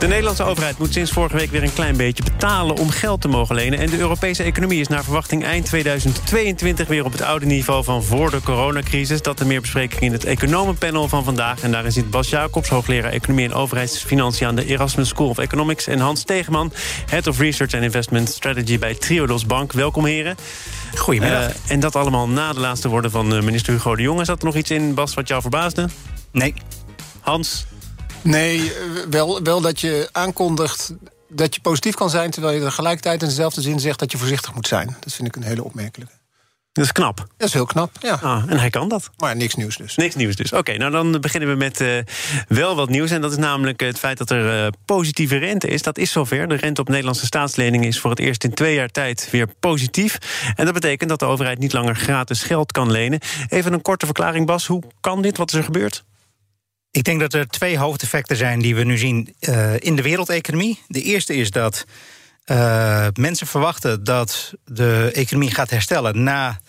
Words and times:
De 0.00 0.06
Nederlandse 0.06 0.42
overheid 0.42 0.78
moet 0.78 0.92
sinds 0.92 1.10
vorige 1.10 1.36
week 1.36 1.50
weer 1.50 1.62
een 1.62 1.72
klein 1.72 1.96
beetje 1.96 2.22
betalen 2.22 2.76
om 2.76 2.90
geld 2.90 3.20
te 3.20 3.28
mogen 3.28 3.54
lenen. 3.54 3.78
En 3.78 3.90
de 3.90 3.98
Europese 3.98 4.42
economie 4.42 4.80
is 4.80 4.88
naar 4.88 5.04
verwachting 5.04 5.44
eind 5.44 5.66
2022 5.66 6.88
weer 6.88 7.04
op 7.04 7.12
het 7.12 7.22
oude 7.22 7.46
niveau 7.46 7.84
van 7.84 8.02
voor 8.02 8.30
de 8.30 8.40
coronacrisis. 8.42 9.22
Dat 9.22 9.40
en 9.40 9.46
meer 9.46 9.60
bespreking 9.60 10.00
in 10.00 10.12
het 10.12 10.24
economenpanel 10.24 11.08
van 11.08 11.24
vandaag. 11.24 11.62
En 11.62 11.72
daarin 11.72 11.92
zit 11.92 12.10
Bas 12.10 12.28
Jacobs, 12.28 12.68
hoogleraar 12.68 13.12
economie 13.12 13.44
en 13.44 13.52
overheidsfinanciën 13.52 14.46
aan 14.46 14.54
de 14.54 14.64
Erasmus 14.64 15.08
School 15.08 15.28
of 15.28 15.38
Economics. 15.38 15.86
En 15.86 15.98
Hans 15.98 16.24
Tegeman, 16.24 16.72
Head 17.06 17.26
of 17.26 17.38
Research 17.38 17.74
and 17.74 17.82
Investment 17.82 18.28
Strategy 18.28 18.78
bij 18.78 18.94
Triodos 18.94 19.46
Bank. 19.46 19.72
Welkom 19.72 20.04
heren. 20.04 20.36
Goedemiddag. 20.94 21.48
Uh, 21.48 21.54
en 21.68 21.80
dat 21.80 21.96
allemaal 21.96 22.28
na 22.28 22.52
de 22.52 22.60
laatste 22.60 22.88
woorden 22.88 23.10
van 23.10 23.34
eh, 23.34 23.42
minister 23.42 23.72
Hugo 23.72 23.96
de 23.96 24.02
Jonge. 24.02 24.24
Zat 24.24 24.38
er 24.38 24.44
nog 24.44 24.56
iets 24.56 24.70
in, 24.70 24.94
Bas, 24.94 25.14
wat 25.14 25.28
jou 25.28 25.40
verbaasde? 25.40 25.88
Nee. 26.32 26.54
Hans? 27.20 27.66
Nee, 28.22 28.72
wel, 29.10 29.42
wel 29.42 29.60
dat 29.60 29.80
je 29.80 30.08
aankondigt 30.12 30.92
dat 31.28 31.54
je 31.54 31.60
positief 31.60 31.94
kan 31.94 32.10
zijn... 32.10 32.30
terwijl 32.30 32.54
je 32.54 32.64
tegelijkertijd 32.64 33.22
in 33.22 33.28
dezelfde 33.28 33.60
zin 33.60 33.80
zegt 33.80 33.98
dat 33.98 34.12
je 34.12 34.18
voorzichtig 34.18 34.54
moet 34.54 34.66
zijn. 34.66 34.96
Dat 35.00 35.12
vind 35.12 35.28
ik 35.28 35.36
een 35.36 35.42
hele 35.42 35.64
opmerkelijke. 35.64 36.18
Dat 36.72 36.84
is 36.84 36.92
knap. 36.92 37.16
Dat 37.36 37.48
is 37.48 37.52
heel 37.54 37.66
knap, 37.66 37.90
ja. 38.00 38.18
Ah, 38.22 38.44
en 38.46 38.58
hij 38.58 38.70
kan 38.70 38.88
dat. 38.88 39.10
Maar 39.16 39.36
niks 39.36 39.54
nieuws 39.54 39.76
dus. 39.76 39.96
Niks 39.96 40.14
nieuws 40.14 40.36
dus. 40.36 40.52
Oké, 40.52 40.76
nou 40.76 40.90
dan 40.90 41.20
beginnen 41.20 41.48
we 41.48 41.54
met 41.54 41.80
uh, 41.80 41.98
wel 42.48 42.76
wat 42.76 42.88
nieuws. 42.88 43.10
En 43.10 43.20
dat 43.20 43.30
is 43.30 43.36
namelijk 43.36 43.80
het 43.80 43.98
feit 43.98 44.18
dat 44.18 44.30
er 44.30 44.64
uh, 44.64 44.68
positieve 44.84 45.36
rente 45.36 45.68
is. 45.68 45.82
Dat 45.82 45.98
is 45.98 46.12
zover. 46.12 46.48
De 46.48 46.54
rente 46.54 46.80
op 46.80 46.88
Nederlandse 46.88 47.26
staatsleningen 47.26 47.88
is 47.88 48.00
voor 48.00 48.10
het 48.10 48.18
eerst 48.18 48.44
in 48.44 48.54
twee 48.54 48.74
jaar 48.74 48.88
tijd 48.88 49.28
weer 49.30 49.48
positief. 49.60 50.18
En 50.56 50.64
dat 50.64 50.74
betekent 50.74 51.10
dat 51.10 51.18
de 51.18 51.24
overheid 51.24 51.58
niet 51.58 51.72
langer 51.72 51.96
gratis 51.96 52.42
geld 52.42 52.72
kan 52.72 52.90
lenen. 52.90 53.20
Even 53.48 53.72
een 53.72 53.82
korte 53.82 54.06
verklaring, 54.06 54.46
Bas. 54.46 54.66
Hoe 54.66 54.82
kan 55.00 55.22
dit? 55.22 55.36
Wat 55.36 55.52
is 55.52 55.58
er 55.58 55.64
gebeurd? 55.64 56.04
Ik 56.90 57.04
denk 57.04 57.20
dat 57.20 57.34
er 57.34 57.48
twee 57.48 57.78
hoofdeffecten 57.78 58.36
zijn 58.36 58.60
die 58.60 58.74
we 58.74 58.84
nu 58.84 58.98
zien 58.98 59.34
uh, 59.40 59.74
in 59.78 59.96
de 59.96 60.02
wereldeconomie. 60.02 60.80
De 60.86 61.02
eerste 61.02 61.34
is 61.34 61.50
dat 61.50 61.84
uh, 62.46 63.06
mensen 63.12 63.46
verwachten 63.46 64.04
dat 64.04 64.52
de 64.64 65.10
economie 65.14 65.54
gaat 65.54 65.70
herstellen 65.70 66.22
na 66.22 66.60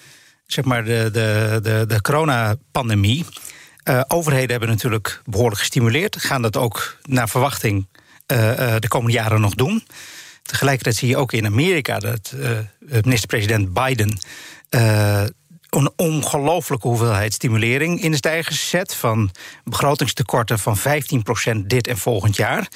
zeg 0.45 0.65
maar, 0.65 0.83
de, 0.83 1.09
de, 1.11 1.59
de, 1.63 1.85
de 1.87 2.01
coronapandemie. 2.01 3.25
Uh, 3.83 4.01
overheden 4.07 4.49
hebben 4.49 4.69
natuurlijk 4.69 5.21
behoorlijk 5.25 5.59
gestimuleerd, 5.59 6.17
gaan 6.19 6.41
dat 6.41 6.57
ook 6.57 6.97
naar 7.03 7.29
verwachting 7.29 7.87
de 8.79 8.87
komende 8.87 9.17
jaren 9.17 9.41
nog 9.41 9.55
doen. 9.55 9.83
Tegelijkertijd 10.43 10.95
zie 10.95 11.07
je 11.07 11.17
ook 11.17 11.33
in 11.33 11.45
Amerika 11.45 11.99
dat 11.99 12.33
minister-president 12.79 13.73
Biden 13.73 14.17
een 15.71 15.91
ongelofelijke 15.95 16.87
hoeveelheid 16.87 17.33
stimulering 17.33 18.01
in 18.01 18.11
de 18.11 18.17
stijgers 18.17 18.59
gezet. 18.59 18.95
Van 18.95 19.31
begrotingstekorten 19.63 20.59
van 20.59 20.77
15% 20.77 20.81
dit 21.65 21.87
en 21.87 21.97
volgend 21.97 22.35
jaar. 22.35 22.67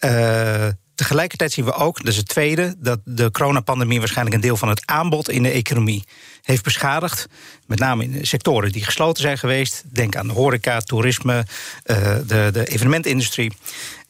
Uh, 0.00 0.68
tegelijkertijd 0.94 1.52
zien 1.52 1.64
we 1.64 1.72
ook, 1.72 1.98
dat 1.98 2.08
is 2.08 2.16
het 2.16 2.28
tweede, 2.28 2.74
dat 2.78 3.00
de 3.04 3.30
coronapandemie 3.30 3.98
waarschijnlijk 3.98 4.36
een 4.36 4.42
deel 4.42 4.56
van 4.56 4.68
het 4.68 4.86
aanbod 4.86 5.30
in 5.30 5.42
de 5.42 5.50
economie 5.50 6.04
heeft 6.42 6.64
beschadigd. 6.64 7.26
Met 7.66 7.78
name 7.78 8.04
in 8.04 8.26
sectoren 8.26 8.72
die 8.72 8.84
gesloten 8.84 9.22
zijn 9.22 9.38
geweest. 9.38 9.82
Denk 9.86 10.16
aan 10.16 10.26
de 10.26 10.32
horeca, 10.32 10.80
toerisme, 10.80 11.46
uh, 11.86 12.16
de, 12.26 12.48
de 12.52 12.66
evenementindustrie. 12.66 13.52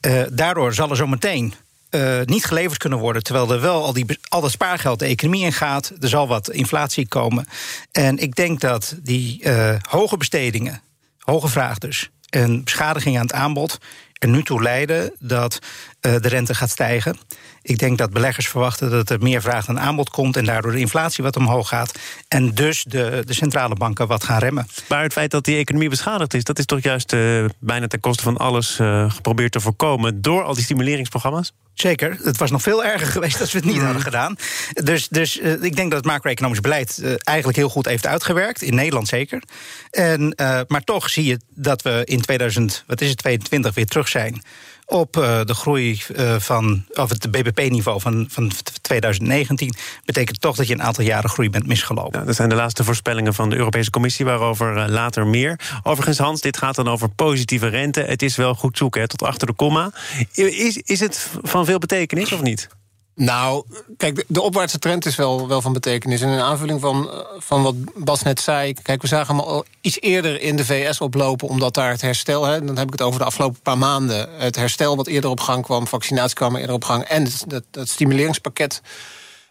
Uh, 0.06 0.22
daardoor 0.32 0.74
zal 0.74 0.90
er 0.90 0.96
zo 0.96 1.06
meteen 1.06 1.54
uh, 1.94 2.20
niet 2.24 2.44
geleverd 2.44 2.78
kunnen 2.78 2.98
worden. 2.98 3.22
Terwijl 3.22 3.52
er 3.52 3.60
wel 3.60 3.84
al, 3.84 3.92
die, 3.92 4.18
al 4.28 4.40
dat 4.40 4.50
spaargeld 4.50 4.98
de 4.98 5.06
economie 5.06 5.44
in 5.44 5.52
gaat. 5.52 5.92
Er 6.00 6.08
zal 6.08 6.28
wat 6.28 6.50
inflatie 6.50 7.08
komen. 7.08 7.46
En 7.92 8.18
ik 8.18 8.34
denk 8.34 8.60
dat 8.60 8.96
die 9.02 9.44
uh, 9.44 9.74
hoge 9.88 10.16
bestedingen, 10.16 10.82
hoge 11.18 11.48
vraag 11.48 11.78
dus. 11.78 12.10
en 12.28 12.64
beschadiging 12.64 13.16
aan 13.16 13.22
het 13.22 13.32
aanbod 13.32 13.78
er 14.22 14.28
nu 14.28 14.42
toe 14.42 14.62
leiden 14.62 15.12
dat 15.18 15.58
de 16.02 16.28
rente 16.28 16.54
gaat 16.54 16.70
stijgen. 16.70 17.16
Ik 17.62 17.78
denk 17.78 17.98
dat 17.98 18.10
beleggers 18.10 18.48
verwachten 18.48 18.90
dat 18.90 19.10
er 19.10 19.18
meer 19.20 19.42
vraag 19.42 19.64
dan 19.64 19.80
aanbod 19.80 20.10
komt... 20.10 20.36
en 20.36 20.44
daardoor 20.44 20.72
de 20.72 20.78
inflatie 20.78 21.24
wat 21.24 21.36
omhoog 21.36 21.68
gaat. 21.68 21.98
En 22.28 22.54
dus 22.54 22.84
de, 22.84 23.22
de 23.26 23.34
centrale 23.34 23.74
banken 23.74 24.06
wat 24.06 24.24
gaan 24.24 24.38
remmen. 24.38 24.66
Maar 24.88 25.02
het 25.02 25.12
feit 25.12 25.30
dat 25.30 25.44
die 25.44 25.56
economie 25.56 25.88
beschadigd 25.88 26.34
is... 26.34 26.44
dat 26.44 26.58
is 26.58 26.64
toch 26.64 26.82
juist 26.82 27.12
uh, 27.12 27.44
bijna 27.58 27.86
ten 27.86 28.00
koste 28.00 28.22
van 28.22 28.36
alles 28.36 28.78
uh, 28.78 29.10
geprobeerd 29.10 29.52
te 29.52 29.60
voorkomen... 29.60 30.22
door 30.22 30.42
al 30.42 30.54
die 30.54 30.64
stimuleringsprogramma's? 30.64 31.52
Zeker. 31.74 32.16
Het 32.22 32.36
was 32.36 32.50
nog 32.50 32.62
veel 32.62 32.84
erger 32.84 33.06
geweest 33.16 33.40
als 33.40 33.52
we 33.52 33.58
het 33.58 33.66
niet 33.66 33.76
mm. 33.76 33.84
hadden 33.84 34.02
gedaan. 34.02 34.36
Dus, 34.72 35.08
dus 35.08 35.40
uh, 35.40 35.62
ik 35.62 35.76
denk 35.76 35.90
dat 35.90 35.98
het 35.98 36.12
macro-economisch 36.12 36.60
beleid 36.60 36.98
uh, 37.02 37.14
eigenlijk 37.22 37.58
heel 37.58 37.68
goed 37.68 37.86
heeft 37.86 38.06
uitgewerkt. 38.06 38.62
In 38.62 38.74
Nederland 38.74 39.08
zeker. 39.08 39.42
En, 39.90 40.34
uh, 40.36 40.60
maar 40.66 40.84
toch 40.84 41.10
zie 41.10 41.24
je 41.24 41.38
dat 41.54 41.82
we 41.82 42.02
in 42.04 42.20
2000, 42.20 42.84
wat 42.86 43.00
is 43.00 43.08
het, 43.08 43.18
22 43.18 43.74
weer 43.74 43.86
terug 43.86 44.08
zijn 44.08 44.42
op 44.92 45.16
uh, 45.16 45.40
de 45.44 45.54
groei 45.54 46.02
uh, 46.16 46.34
van, 46.38 46.84
of 46.94 47.08
het 47.08 47.30
BBP-niveau 47.30 48.00
van, 48.00 48.26
van 48.30 48.50
2019, 48.80 49.74
betekent 50.04 50.40
toch 50.40 50.56
dat 50.56 50.66
je 50.66 50.74
een 50.74 50.82
aantal 50.82 51.04
jaren 51.04 51.30
groei 51.30 51.50
bent 51.50 51.66
misgelopen. 51.66 52.26
Dat 52.26 52.34
zijn 52.34 52.48
de 52.48 52.54
laatste 52.54 52.84
voorspellingen 52.84 53.34
van 53.34 53.50
de 53.50 53.56
Europese 53.56 53.90
Commissie, 53.90 54.24
waarover 54.24 54.76
uh, 54.76 54.84
later 54.88 55.26
meer. 55.26 55.60
Overigens, 55.82 56.18
Hans, 56.18 56.40
dit 56.40 56.56
gaat 56.56 56.74
dan 56.74 56.88
over 56.88 57.08
positieve 57.08 57.66
rente. 57.66 58.00
Het 58.00 58.22
is 58.22 58.36
wel 58.36 58.54
goed 58.54 58.78
zoeken, 58.78 59.00
hè, 59.00 59.08
tot 59.08 59.22
achter 59.22 59.46
de 59.46 59.52
komma. 59.52 59.92
Is, 60.32 60.76
is 60.76 61.00
het 61.00 61.28
van 61.42 61.64
veel 61.64 61.78
betekenis 61.78 62.32
of 62.32 62.42
niet? 62.42 62.68
Nou, 63.14 63.64
kijk, 63.96 64.24
de, 64.28 64.42
opwaartse 64.42 64.78
trend 64.78 65.06
is 65.06 65.16
wel, 65.16 65.48
wel 65.48 65.60
van 65.60 65.72
betekenis. 65.72 66.20
En 66.20 66.28
in 66.28 66.38
aanvulling 66.38 66.80
van, 66.80 67.10
van 67.38 67.62
wat 67.62 67.74
Bas 67.94 68.22
net 68.22 68.40
zei... 68.40 68.74
kijk, 68.82 69.02
we 69.02 69.08
zagen 69.08 69.36
hem 69.36 69.44
al 69.44 69.64
iets 69.80 70.00
eerder 70.00 70.40
in 70.40 70.56
de 70.56 70.64
VS 70.64 71.00
oplopen... 71.00 71.48
omdat 71.48 71.74
daar 71.74 71.90
het 71.90 72.00
herstel, 72.00 72.44
hè, 72.44 72.64
dan 72.64 72.76
heb 72.76 72.86
ik 72.86 72.92
het 72.92 73.02
over 73.02 73.20
de 73.20 73.26
afgelopen 73.26 73.60
paar 73.60 73.78
maanden... 73.78 74.28
het 74.38 74.56
herstel 74.56 74.96
wat 74.96 75.06
eerder 75.06 75.30
op 75.30 75.40
gang 75.40 75.64
kwam, 75.64 75.86
vaccinatie 75.86 76.36
kwam 76.36 76.56
eerder 76.56 76.74
op 76.74 76.84
gang... 76.84 77.02
en 77.02 77.28
dat, 77.46 77.62
dat 77.70 77.88
stimuleringspakket... 77.88 78.80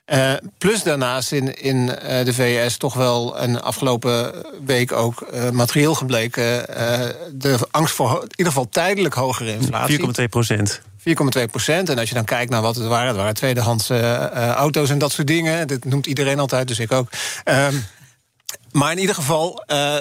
Uh, 0.06 0.34
plus 0.58 0.84
daarnaast 0.84 1.32
in, 1.32 1.62
in 1.62 1.76
uh, 1.76 2.26
de 2.26 2.34
VS 2.34 2.78
toch 2.78 2.94
wel 2.94 3.42
een 3.42 3.62
afgelopen 3.62 4.34
week 4.66 4.92
ook 4.92 5.26
materieel 5.52 5.96
gebleken... 5.96 6.66
de 7.34 7.68
angst 7.72 7.96
voor 7.96 8.10
in 8.10 8.30
ieder 8.30 8.46
geval 8.46 8.70
tijdelijk 8.70 9.14
hogere 9.14 9.54
inflatie. 9.54 10.00
4,2 10.22 10.24
procent. 10.30 10.82
4,2 11.08 11.46
procent. 11.52 11.90
En 11.90 11.98
als 11.98 12.10
je 12.10 12.16
dan 12.16 12.26
kijkt 12.26 12.52
naar 12.52 12.62
wat 12.62 12.76
het 12.76 12.88
waren, 12.88 13.08
het 13.08 13.16
waren 13.16 13.34
tweedehands 13.34 13.90
uh, 13.90 14.26
auto's 14.48 14.90
en 14.90 14.98
dat 14.98 15.12
soort 15.12 15.28
dingen. 15.28 15.68
Dat 15.68 15.84
noemt 15.84 16.06
iedereen 16.06 16.40
altijd, 16.40 16.68
dus 16.68 16.80
ik 16.80 16.92
ook. 16.92 17.10
Um, 17.46 17.86
maar 18.72 18.92
in 18.92 19.00
ieder 19.00 19.16
geval, 19.16 19.64
uh, 19.68 19.98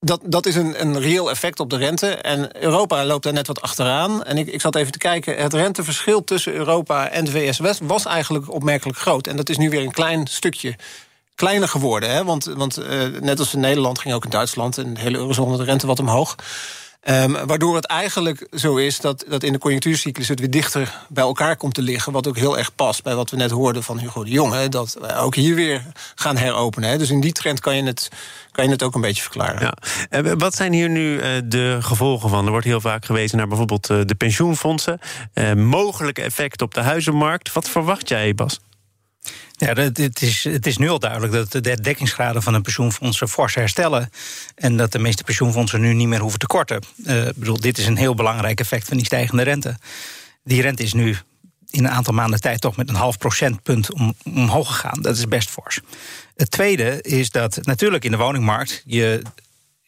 dat, 0.00 0.20
dat 0.24 0.46
is 0.46 0.54
een, 0.54 0.80
een 0.80 1.00
reëel 1.00 1.30
effect 1.30 1.60
op 1.60 1.70
de 1.70 1.76
rente. 1.76 2.08
En 2.14 2.62
Europa 2.62 3.04
loopt 3.04 3.24
daar 3.24 3.32
net 3.32 3.46
wat 3.46 3.60
achteraan. 3.60 4.24
En 4.24 4.38
ik, 4.38 4.46
ik 4.46 4.60
zat 4.60 4.74
even 4.74 4.92
te 4.92 4.98
kijken, 4.98 5.36
het 5.36 5.54
renteverschil 5.54 6.24
tussen 6.24 6.52
Europa 6.52 7.08
en 7.08 7.24
de 7.24 7.30
VS 7.30 7.60
was 7.82 8.06
eigenlijk 8.06 8.50
opmerkelijk 8.50 8.98
groot. 8.98 9.26
En 9.26 9.36
dat 9.36 9.48
is 9.48 9.58
nu 9.58 9.70
weer 9.70 9.82
een 9.82 9.92
klein 9.92 10.26
stukje 10.26 10.76
kleiner 11.34 11.68
geworden. 11.68 12.10
Hè? 12.10 12.24
Want, 12.24 12.44
want 12.44 12.76
net 13.20 13.38
als 13.38 13.54
in 13.54 13.60
Nederland 13.60 13.98
ging 13.98 14.14
ook 14.14 14.24
in 14.24 14.30
Duitsland 14.30 14.78
en 14.78 14.94
de 14.94 15.00
hele 15.00 15.18
eurozone 15.18 15.56
de 15.56 15.64
rente 15.64 15.86
wat 15.86 15.98
omhoog. 15.98 16.36
Um, 17.08 17.46
waardoor 17.46 17.74
het 17.74 17.86
eigenlijk 17.86 18.46
zo 18.52 18.76
is 18.76 19.00
dat, 19.00 19.24
dat 19.28 19.42
in 19.42 19.52
de 19.52 19.58
conjunctuurcyclus 19.58 20.28
het 20.28 20.40
weer 20.40 20.50
dichter 20.50 20.98
bij 21.08 21.24
elkaar 21.24 21.56
komt 21.56 21.74
te 21.74 21.82
liggen. 21.82 22.12
Wat 22.12 22.26
ook 22.26 22.36
heel 22.36 22.58
erg 22.58 22.74
past 22.74 23.02
bij 23.02 23.14
wat 23.14 23.30
we 23.30 23.36
net 23.36 23.50
hoorden 23.50 23.82
van 23.82 23.98
Hugo 23.98 24.24
de 24.24 24.30
Jonge. 24.30 24.68
Dat 24.68 24.96
we 25.00 25.16
ook 25.16 25.34
hier 25.34 25.54
weer 25.54 25.82
gaan 26.14 26.36
heropenen. 26.36 26.90
Hè. 26.90 26.98
Dus 26.98 27.10
in 27.10 27.20
die 27.20 27.32
trend 27.32 27.60
kan 27.60 27.76
je 27.76 27.82
het, 27.82 28.08
kan 28.52 28.64
je 28.64 28.70
het 28.70 28.82
ook 28.82 28.94
een 28.94 29.00
beetje 29.00 29.22
verklaren. 29.22 29.74
Ja. 30.10 30.36
Wat 30.36 30.54
zijn 30.54 30.72
hier 30.72 30.88
nu 30.88 31.14
uh, 31.14 31.24
de 31.44 31.78
gevolgen 31.80 32.28
van? 32.28 32.44
Er 32.44 32.50
wordt 32.50 32.66
heel 32.66 32.80
vaak 32.80 33.04
gewezen 33.04 33.38
naar 33.38 33.48
bijvoorbeeld 33.48 33.90
uh, 33.90 34.00
de 34.04 34.14
pensioenfondsen. 34.14 34.98
mogelijke 35.56 36.22
effecten 36.22 36.66
op 36.66 36.74
de 36.74 36.80
huizenmarkt. 36.80 37.52
Wat 37.52 37.68
verwacht 37.68 38.08
jij, 38.08 38.34
Bas? 38.34 38.60
Ja, 39.62 39.72
het 39.74 40.22
is, 40.22 40.44
het 40.44 40.66
is 40.66 40.76
nu 40.76 40.88
al 40.88 40.98
duidelijk 40.98 41.32
dat 41.32 41.64
de 41.64 41.80
dekkingsgraden 41.80 42.42
van 42.42 42.54
een 42.54 42.62
pensioenfondsen 42.62 43.28
fors 43.28 43.54
herstellen. 43.54 44.10
En 44.54 44.76
dat 44.76 44.92
de 44.92 44.98
meeste 44.98 45.24
pensioenfondsen 45.24 45.80
nu 45.80 45.94
niet 45.94 46.08
meer 46.08 46.20
hoeven 46.20 46.38
te 46.38 46.46
korten. 46.46 46.82
Uh, 47.06 47.28
bedoel, 47.34 47.60
dit 47.60 47.78
is 47.78 47.86
een 47.86 47.96
heel 47.96 48.14
belangrijk 48.14 48.60
effect 48.60 48.88
van 48.88 48.96
die 48.96 49.06
stijgende 49.06 49.42
rente. 49.42 49.76
Die 50.44 50.62
rente 50.62 50.82
is 50.82 50.92
nu 50.92 51.16
in 51.70 51.84
een 51.84 51.90
aantal 51.90 52.14
maanden 52.14 52.40
tijd 52.40 52.60
toch 52.60 52.76
met 52.76 52.88
een 52.88 52.94
half 52.94 53.18
procentpunt 53.18 53.92
om, 53.92 54.14
omhoog 54.24 54.66
gegaan. 54.66 55.02
Dat 55.02 55.16
is 55.16 55.28
best 55.28 55.50
fors. 55.50 55.80
Het 56.36 56.50
tweede 56.50 57.02
is 57.02 57.30
dat 57.30 57.58
natuurlijk 57.62 58.04
in 58.04 58.10
de 58.10 58.16
woningmarkt 58.16 58.82
je 58.84 59.22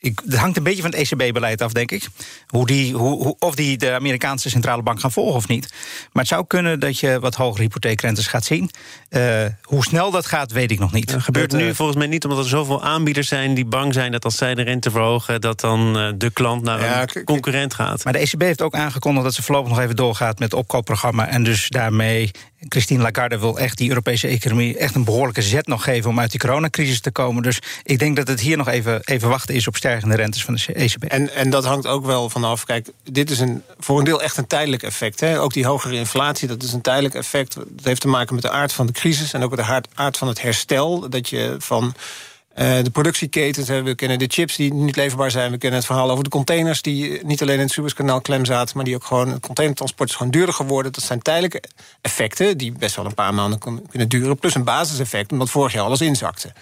Ik, 0.05 0.21
het 0.25 0.37
hangt 0.37 0.57
een 0.57 0.63
beetje 0.63 0.83
van 0.83 0.91
het 0.91 1.11
ECB-beleid 1.11 1.63
af, 1.63 1.73
denk 1.73 1.91
ik. 1.91 2.07
Hoe 2.47 2.67
die, 2.67 2.95
hoe, 2.95 3.23
hoe, 3.23 3.37
of 3.39 3.55
die 3.55 3.77
de 3.77 3.93
Amerikaanse 3.93 4.51
centrale 4.51 4.83
bank 4.83 5.01
gaan 5.01 5.13
volgen 5.13 5.35
of 5.35 5.49
niet. 5.49 5.69
Maar 6.13 6.23
het 6.23 6.33
zou 6.33 6.47
kunnen 6.47 6.81
dat 6.81 6.99
je 6.99 7.21
wat 7.21 7.35
hogere 7.35 7.63
hypotheekrentes 7.63 8.27
gaat 8.27 8.45
zien. 8.45 8.71
Uh, 9.11 9.45
hoe 9.63 9.85
snel 9.85 10.11
dat 10.11 10.27
gaat, 10.27 10.53
weet 10.53 10.71
ik 10.71 10.79
nog 10.79 10.93
niet. 10.93 11.13
Dat 11.13 11.23
gebeurt 11.23 11.53
nu 11.53 11.67
uh, 11.67 11.75
volgens 11.75 11.99
mij 11.99 12.07
niet 12.07 12.25
omdat 12.25 12.39
er 12.39 12.49
zoveel 12.49 12.83
aanbieders 12.83 13.29
zijn 13.29 13.55
die 13.55 13.65
bang 13.65 13.95
zijn 13.95 14.13
dat 14.13 14.25
als 14.25 14.37
zij 14.37 14.55
de 14.55 14.63
rente 14.63 14.91
verhogen, 14.91 15.41
dat 15.41 15.61
dan 15.61 15.99
uh, 15.99 16.13
de 16.17 16.31
klant 16.31 16.63
naar 16.63 16.81
ja, 16.81 17.07
een 17.13 17.25
concurrent 17.25 17.75
gaat. 17.75 18.05
Maar 18.05 18.13
de 18.13 18.19
ECB 18.19 18.41
heeft 18.41 18.63
ook 18.63 18.75
aangekondigd 18.75 19.25
dat 19.25 19.35
ze 19.35 19.43
voorlopig 19.43 19.71
nog 19.71 19.81
even 19.81 19.97
doorgaat 19.97 20.39
met 20.39 20.51
het 20.51 20.61
opkoopprogramma. 20.61 21.29
En 21.29 21.43
dus 21.43 21.69
daarmee 21.69 22.31
Christine 22.69 23.03
Lagarde 23.03 23.39
wil 23.39 23.59
echt 23.59 23.79
die 23.79 23.89
Europese 23.89 24.29
economie 24.29 24.79
echt 24.79 24.95
een 24.95 25.05
behoorlijke 25.05 25.43
zet 25.43 25.67
nog 25.67 25.85
geven 25.85 26.11
om 26.11 26.21
uit 26.21 26.31
die 26.31 26.41
coronacrisis 26.41 27.01
te 27.01 27.11
komen. 27.11 27.43
Dus 27.43 27.59
ik 27.83 27.99
denk 27.99 28.17
dat 28.17 28.29
het 28.29 28.41
hier 28.41 28.57
nog 28.57 28.69
even, 28.69 29.01
even 29.05 29.29
wachten 29.29 29.55
is 29.55 29.69
op 29.69 29.77
stijgende 30.01 30.23
rentes 30.23 30.45
van 30.45 30.55
de 30.55 30.75
ECB. 30.75 31.05
En, 31.05 31.35
en 31.35 31.51
dat 31.51 31.65
hangt 31.65 31.87
ook 31.87 32.07
wel 32.07 32.31
vanaf. 32.31 32.65
Kijk, 32.65 32.89
dit 33.03 33.31
is 33.31 33.41
een, 33.41 33.63
voor 33.79 33.99
een 33.99 34.05
deel 34.05 34.23
echt 34.23 34.37
een 34.37 34.47
tijdelijk 34.47 34.83
effect. 34.83 35.21
Hè. 35.21 35.41
Ook 35.41 35.53
die 35.53 35.67
hogere 35.67 35.95
inflatie, 35.95 36.49
dat 36.49 36.63
is 36.63 36.73
een 36.73 36.81
tijdelijk 36.81 37.15
effect. 37.15 37.55
Dat 37.55 37.65
heeft 37.85 38.01
te 38.01 38.09
maken 38.09 38.35
met 38.35 38.45
de 38.45 38.51
aard 38.51 38.73
van 38.73 38.87
de 38.87 38.93
crisis 38.93 39.33
en 39.33 39.43
ook 39.43 39.57
de 39.57 39.83
aard 39.95 40.19
van 40.19 40.29
het 40.29 40.43
herstel. 40.43 41.09
Dat 41.09 41.29
je 41.29 41.57
van 41.59 41.85
uh, 41.85 42.77
de 42.83 42.91
productieketens, 42.91 43.69
we 43.69 43.95
kennen 43.95 44.19
de 44.19 44.29
chips 44.29 44.57
die 44.57 44.75
niet 44.75 44.97
leverbaar 44.97 45.31
zijn. 45.31 45.51
We 45.51 45.59
kennen 45.59 45.79
het 45.79 45.89
verhaal 45.89 46.11
over 46.11 46.25
de 46.25 46.31
containers 46.31 46.83
die 46.83 47.25
niet 47.25 47.43
alleen 47.43 47.55
in 47.55 47.61
het 47.61 47.71
Suezkanaal 47.71 48.21
klem 48.21 48.45
zaten... 48.45 48.77
maar 48.77 48.85
die 48.85 48.95
ook 48.95 49.05
gewoon, 49.05 49.29
het 49.29 49.47
containertransport 49.47 50.09
is 50.09 50.17
gewoon 50.17 50.33
duurder 50.33 50.55
geworden. 50.55 50.93
Dat 50.93 51.05
zijn 51.05 51.23
tijdelijke 51.23 51.63
effecten 52.01 52.59
die 52.59 52.73
best 52.73 52.97
wel 52.97 53.05
een 53.05 53.15
paar 53.15 53.35
maanden 53.35 53.59
kunnen 53.91 54.09
duren. 54.09 54.39
Plus 54.39 54.55
een 54.55 54.65
basiseffect, 54.65 55.33
omdat 55.33 55.51
vorig 55.51 55.73
jaar 55.73 55.85
alles 55.85 56.01
inzakte. 56.01 56.53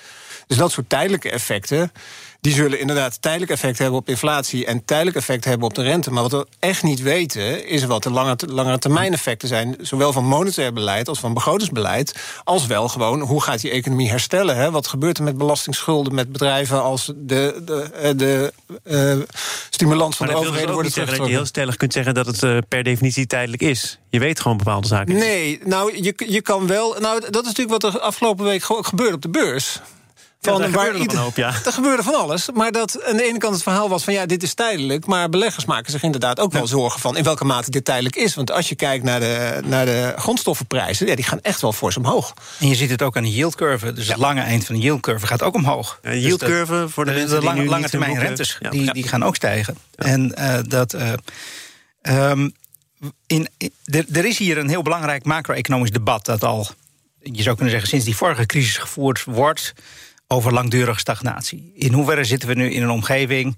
Dus 0.53 0.61
dat 0.61 0.73
soort 0.73 0.89
tijdelijke 0.89 1.31
effecten 1.31 1.93
die 2.43 2.53
zullen 2.53 2.81
inderdaad 2.81 3.23
tijdelijk 3.23 3.51
effect 3.51 3.79
hebben 3.79 3.99
op 3.99 4.09
inflatie 4.09 4.67
en 4.67 4.85
tijdelijk 4.85 5.17
effect 5.17 5.45
hebben 5.45 5.67
op 5.67 5.75
de 5.75 5.83
rente. 5.83 6.11
Maar 6.11 6.23
wat 6.23 6.33
we 6.33 6.47
echt 6.59 6.83
niet 6.83 7.03
weten, 7.03 7.67
is 7.67 7.85
wat 7.85 8.03
de 8.03 8.11
lange, 8.11 8.37
lange 8.47 8.79
termijn 8.79 9.13
effecten 9.13 9.49
zijn, 9.49 9.77
zowel 9.81 10.13
van 10.13 10.25
monetair 10.25 10.73
beleid 10.73 11.09
als 11.09 11.19
van 11.19 11.35
begrotingsbeleid, 11.35 12.15
als 12.45 12.67
wel 12.67 12.89
gewoon 12.89 13.21
hoe 13.21 13.43
gaat 13.43 13.61
die 13.61 13.71
economie 13.71 14.11
herstellen. 14.11 14.57
Hè? 14.57 14.71
Wat 14.71 14.87
gebeurt 14.87 15.19
er 15.19 15.25
met 15.25 15.39
belastingsschulden, 15.39 16.15
met 16.15 16.33
bedrijven 16.33 16.83
als 16.83 17.13
de, 17.17 17.63
de, 17.65 17.83
eh, 17.83 18.11
de, 18.17 18.53
uh, 18.85 19.25
stimulans 19.71 20.17
van 20.17 20.27
de 20.27 20.35
overheden 20.35 20.75
wordt 20.75 20.93
zeggen 20.93 21.19
dat 21.19 21.27
je 21.27 21.33
heel 21.33 21.47
stellig 21.47 21.77
kunt 21.77 21.93
zeggen 21.93 22.15
dat 22.15 22.27
het 22.27 22.43
uh, 22.43 22.59
per 22.69 22.83
definitie 22.83 23.27
tijdelijk 23.27 23.63
is. 23.63 23.99
Je 24.09 24.19
weet 24.19 24.41
gewoon 24.41 24.57
bepaalde 24.57 24.87
zaken. 24.87 25.15
Nee, 25.15 25.61
nou 25.65 26.03
je, 26.03 26.15
je 26.27 26.43
kan 26.43 26.67
wel. 26.67 26.97
Nou, 27.01 27.21
dat 27.21 27.43
is 27.43 27.49
natuurlijk 27.49 27.83
wat 27.83 27.95
er 27.95 28.01
afgelopen 28.01 28.45
week 28.45 28.65
gebeurde 28.65 29.15
op 29.15 29.23
de 29.23 29.29
beurs. 29.29 29.81
Van 30.43 30.63
ja, 30.63 30.71
waar 30.71 30.97
ieder, 30.97 31.19
hoop, 31.19 31.37
ja. 31.37 31.49
Er 31.65 31.73
gebeurde 31.73 32.03
van 32.03 32.15
alles. 32.15 32.49
Maar 32.55 32.73
dat 32.73 33.05
aan 33.05 33.17
de 33.17 33.25
ene 33.25 33.39
kant 33.39 33.55
het 33.55 33.63
verhaal 33.63 33.89
was 33.89 34.05
van 34.05 34.13
ja, 34.13 34.27
dit 34.27 34.43
is 34.43 34.55
tijdelijk. 34.55 35.07
Maar 35.07 35.29
beleggers 35.29 35.65
maken 35.65 35.93
zich 35.93 36.03
inderdaad 36.03 36.41
ook 36.41 36.53
wel 36.53 36.67
zorgen 36.67 37.01
van 37.01 37.17
in 37.17 37.25
welke 37.25 37.45
mate 37.45 37.71
dit 37.71 37.85
tijdelijk 37.85 38.17
is. 38.17 38.35
Want 38.35 38.51
als 38.51 38.69
je 38.69 38.75
kijkt 38.75 39.05
naar 39.05 39.21
de, 39.21 39.61
naar 39.65 39.85
de 39.85 40.15
grondstoffenprijzen, 40.17 41.07
ja, 41.07 41.15
die 41.15 41.25
gaan 41.25 41.41
echt 41.41 41.61
wel 41.61 41.73
fors 41.73 41.97
omhoog. 41.97 42.35
En 42.59 42.69
je 42.69 42.75
ziet 42.75 42.91
het 42.91 43.03
ook 43.03 43.17
aan 43.17 43.23
de 43.23 43.31
yieldcurve. 43.31 43.93
Dus 43.93 44.09
het 44.09 44.17
lange 44.17 44.41
eind 44.41 44.65
van 44.65 44.75
de 44.75 44.81
yieldcurve 44.81 45.27
gaat 45.27 45.43
ook 45.43 45.55
omhoog. 45.55 45.99
Ja, 46.03 46.11
dus 46.11 46.23
yieldcurve 46.23 46.89
voor 46.89 47.05
de, 47.05 47.11
de 47.11 47.17
mensen 47.17 47.41
de, 47.41 47.53
die 47.53 47.65
lange 47.65 47.89
termijn 47.89 48.19
rentes, 48.19 48.59
die, 48.71 48.93
die 48.93 49.09
gaan 49.09 49.25
ook 49.25 49.37
stijgen. 49.37 49.77
En 49.97 50.35
uh, 50.39 50.59
dat. 50.63 50.95
Uh, 50.95 51.13
um, 52.31 52.55
in, 53.27 53.49
in, 53.57 53.73
er 54.13 54.25
is 54.25 54.39
hier 54.39 54.59
een 54.59 54.69
heel 54.69 54.83
belangrijk 54.83 55.25
macro-economisch 55.25 55.91
debat 55.91 56.25
dat 56.25 56.45
al, 56.45 56.67
je 57.21 57.43
zou 57.43 57.55
kunnen 57.55 57.73
zeggen, 57.73 57.89
sinds 57.89 58.05
die 58.05 58.17
vorige 58.17 58.47
crisis 58.47 58.77
gevoerd 58.77 59.25
wordt 59.25 59.73
over 60.33 60.53
langdurige 60.53 60.99
stagnatie. 60.99 61.73
In 61.75 61.93
hoeverre 61.93 62.25
zitten 62.25 62.49
we 62.49 62.55
nu 62.55 62.71
in 62.71 62.83
een 62.83 62.91
omgeving 62.91 63.57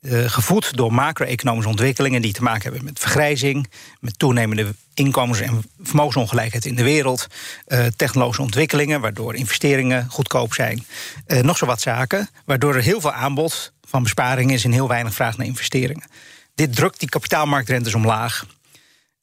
uh, 0.00 0.24
gevoed 0.30 0.76
door 0.76 0.92
macro-economische 0.92 1.70
ontwikkelingen 1.70 2.22
die 2.22 2.32
te 2.32 2.42
maken 2.42 2.62
hebben 2.62 2.84
met 2.84 2.98
vergrijzing, 2.98 3.70
met 4.00 4.18
toenemende 4.18 4.74
inkomens- 4.94 5.40
en 5.40 5.62
vermogensongelijkheid 5.82 6.64
in 6.64 6.74
de 6.74 6.82
wereld, 6.82 7.26
uh, 7.66 7.86
technologische 7.96 8.42
ontwikkelingen 8.42 9.00
waardoor 9.00 9.34
investeringen 9.34 10.06
goedkoop 10.10 10.54
zijn, 10.54 10.84
uh, 11.26 11.40
nog 11.40 11.56
zo 11.56 11.66
wat 11.66 11.80
zaken, 11.80 12.28
waardoor 12.44 12.74
er 12.74 12.82
heel 12.82 13.00
veel 13.00 13.12
aanbod 13.12 13.72
van 13.82 14.02
besparingen 14.02 14.54
is 14.54 14.64
en 14.64 14.72
heel 14.72 14.88
weinig 14.88 15.14
vraag 15.14 15.36
naar 15.36 15.46
investeringen. 15.46 16.08
Dit 16.54 16.76
drukt 16.76 17.00
die 17.00 17.08
kapitaalmarktrentes 17.08 17.94
omlaag. 17.94 18.46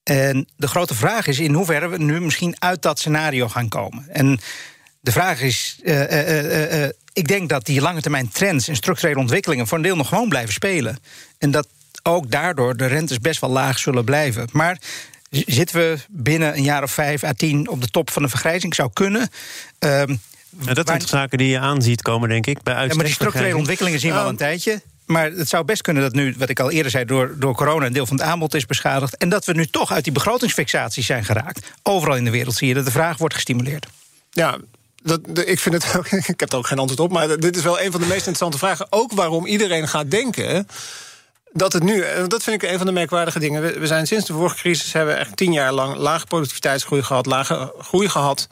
En 0.03 0.47
de 0.55 0.67
grote 0.67 0.95
vraag 0.95 1.27
is 1.27 1.39
in 1.39 1.53
hoeverre 1.53 1.87
we 1.87 1.97
nu 1.97 2.21
misschien 2.21 2.55
uit 2.59 2.81
dat 2.81 2.99
scenario 2.99 3.47
gaan 3.47 3.69
komen. 3.69 4.05
En 4.09 4.39
de 5.05 5.11
vraag 5.11 5.41
is, 5.41 5.77
uh, 5.83 6.11
uh, 6.11 6.81
uh, 6.81 6.89
ik 7.13 7.27
denk 7.27 7.49
dat 7.49 7.65
die 7.65 7.81
lange 7.81 8.01
termijn 8.01 8.29
trends 8.29 8.67
en 8.67 8.75
structurele 8.75 9.19
ontwikkelingen 9.19 9.67
voor 9.67 9.77
een 9.77 9.83
deel 9.83 9.95
nog 9.95 10.07
gewoon 10.07 10.29
blijven 10.29 10.53
spelen. 10.53 10.97
En 11.37 11.51
dat 11.51 11.67
ook 12.03 12.31
daardoor 12.31 12.77
de 12.77 12.85
rentes 12.85 13.19
best 13.19 13.41
wel 13.41 13.49
laag 13.49 13.79
zullen 13.79 14.03
blijven. 14.03 14.47
Maar 14.51 14.77
zitten 15.29 15.75
we 15.75 15.97
binnen 16.09 16.57
een 16.57 16.63
jaar 16.63 16.83
of 16.83 16.91
vijf 16.91 17.23
à 17.23 17.33
tien 17.33 17.69
op 17.69 17.81
de 17.81 17.87
top 17.87 18.09
van 18.09 18.21
de 18.21 18.29
vergrijzing? 18.29 18.75
Zou 18.75 18.89
kunnen. 18.93 19.29
Um, 19.79 20.19
dat 20.73 20.87
zijn 20.87 21.01
zaken 21.01 21.37
die 21.37 21.49
je 21.49 21.59
aanziet 21.59 22.01
komen, 22.01 22.29
denk 22.29 22.45
ik. 22.45 22.63
Bij 22.63 22.73
ja, 22.73 22.95
maar 22.95 23.05
die 23.05 23.13
structurele 23.13 23.57
ontwikkelingen 23.57 23.99
zien 23.99 24.13
we 24.13 24.19
al 24.19 24.29
een 24.29 24.37
tijdje. 24.37 24.81
Maar 25.05 25.31
het 25.31 25.49
zou 25.49 25.65
best 25.65 25.81
kunnen 25.81 26.03
dat 26.03 26.13
nu, 26.13 26.35
wat 26.37 26.49
ik 26.49 26.59
al 26.59 26.71
eerder 26.71 26.91
zei, 26.91 27.05
door, 27.05 27.35
door 27.39 27.55
corona 27.55 27.85
een 27.85 27.93
deel 27.93 28.05
van 28.05 28.17
het 28.17 28.25
aanbod 28.25 28.53
is 28.53 28.65
beschadigd. 28.65 29.17
En 29.17 29.29
dat 29.29 29.45
we 29.45 29.53
nu 29.53 29.65
toch 29.65 29.91
uit 29.91 30.03
die 30.03 30.13
begrotingsfixaties 30.13 31.05
zijn 31.05 31.25
geraakt. 31.25 31.71
Overal 31.83 32.15
in 32.15 32.23
de 32.23 32.31
wereld 32.31 32.55
zie 32.55 32.67
je 32.67 32.73
dat 32.73 32.85
de 32.85 32.91
vraag 32.91 33.17
wordt 33.17 33.33
gestimuleerd. 33.33 33.87
Ja, 34.31 34.57
dat, 35.05 35.47
ik 35.47 35.59
vind 35.59 35.83
het 35.83 36.11
ik 36.27 36.39
heb 36.39 36.51
er 36.51 36.57
ook 36.57 36.67
geen 36.67 36.79
antwoord 36.79 36.99
op, 36.99 37.11
maar 37.11 37.39
dit 37.39 37.55
is 37.55 37.63
wel 37.63 37.81
een 37.81 37.91
van 37.91 38.01
de 38.01 38.07
meest 38.07 38.17
interessante 38.17 38.57
vragen. 38.57 38.87
Ook 38.89 39.11
waarom 39.11 39.45
iedereen 39.45 39.87
gaat 39.87 40.11
denken 40.11 40.67
dat 41.51 41.73
het 41.73 41.83
nu, 41.83 42.03
dat 42.27 42.43
vind 42.43 42.63
ik 42.63 42.69
een 42.69 42.77
van 42.77 42.85
de 42.85 42.91
merkwaardige 42.91 43.39
dingen. 43.39 43.61
We, 43.61 43.79
we 43.79 43.87
zijn 43.87 44.07
sinds 44.07 44.25
de 44.25 44.33
vorige 44.33 44.55
crisis 44.55 44.93
hebben 44.93 45.13
we 45.13 45.19
echt 45.19 45.37
tien 45.37 45.53
jaar 45.53 45.73
lang 45.73 45.95
lage 45.95 46.25
productiviteitsgroei 46.25 47.03
gehad, 47.03 47.25
lage 47.25 47.73
groei 47.79 48.09
gehad. 48.09 48.47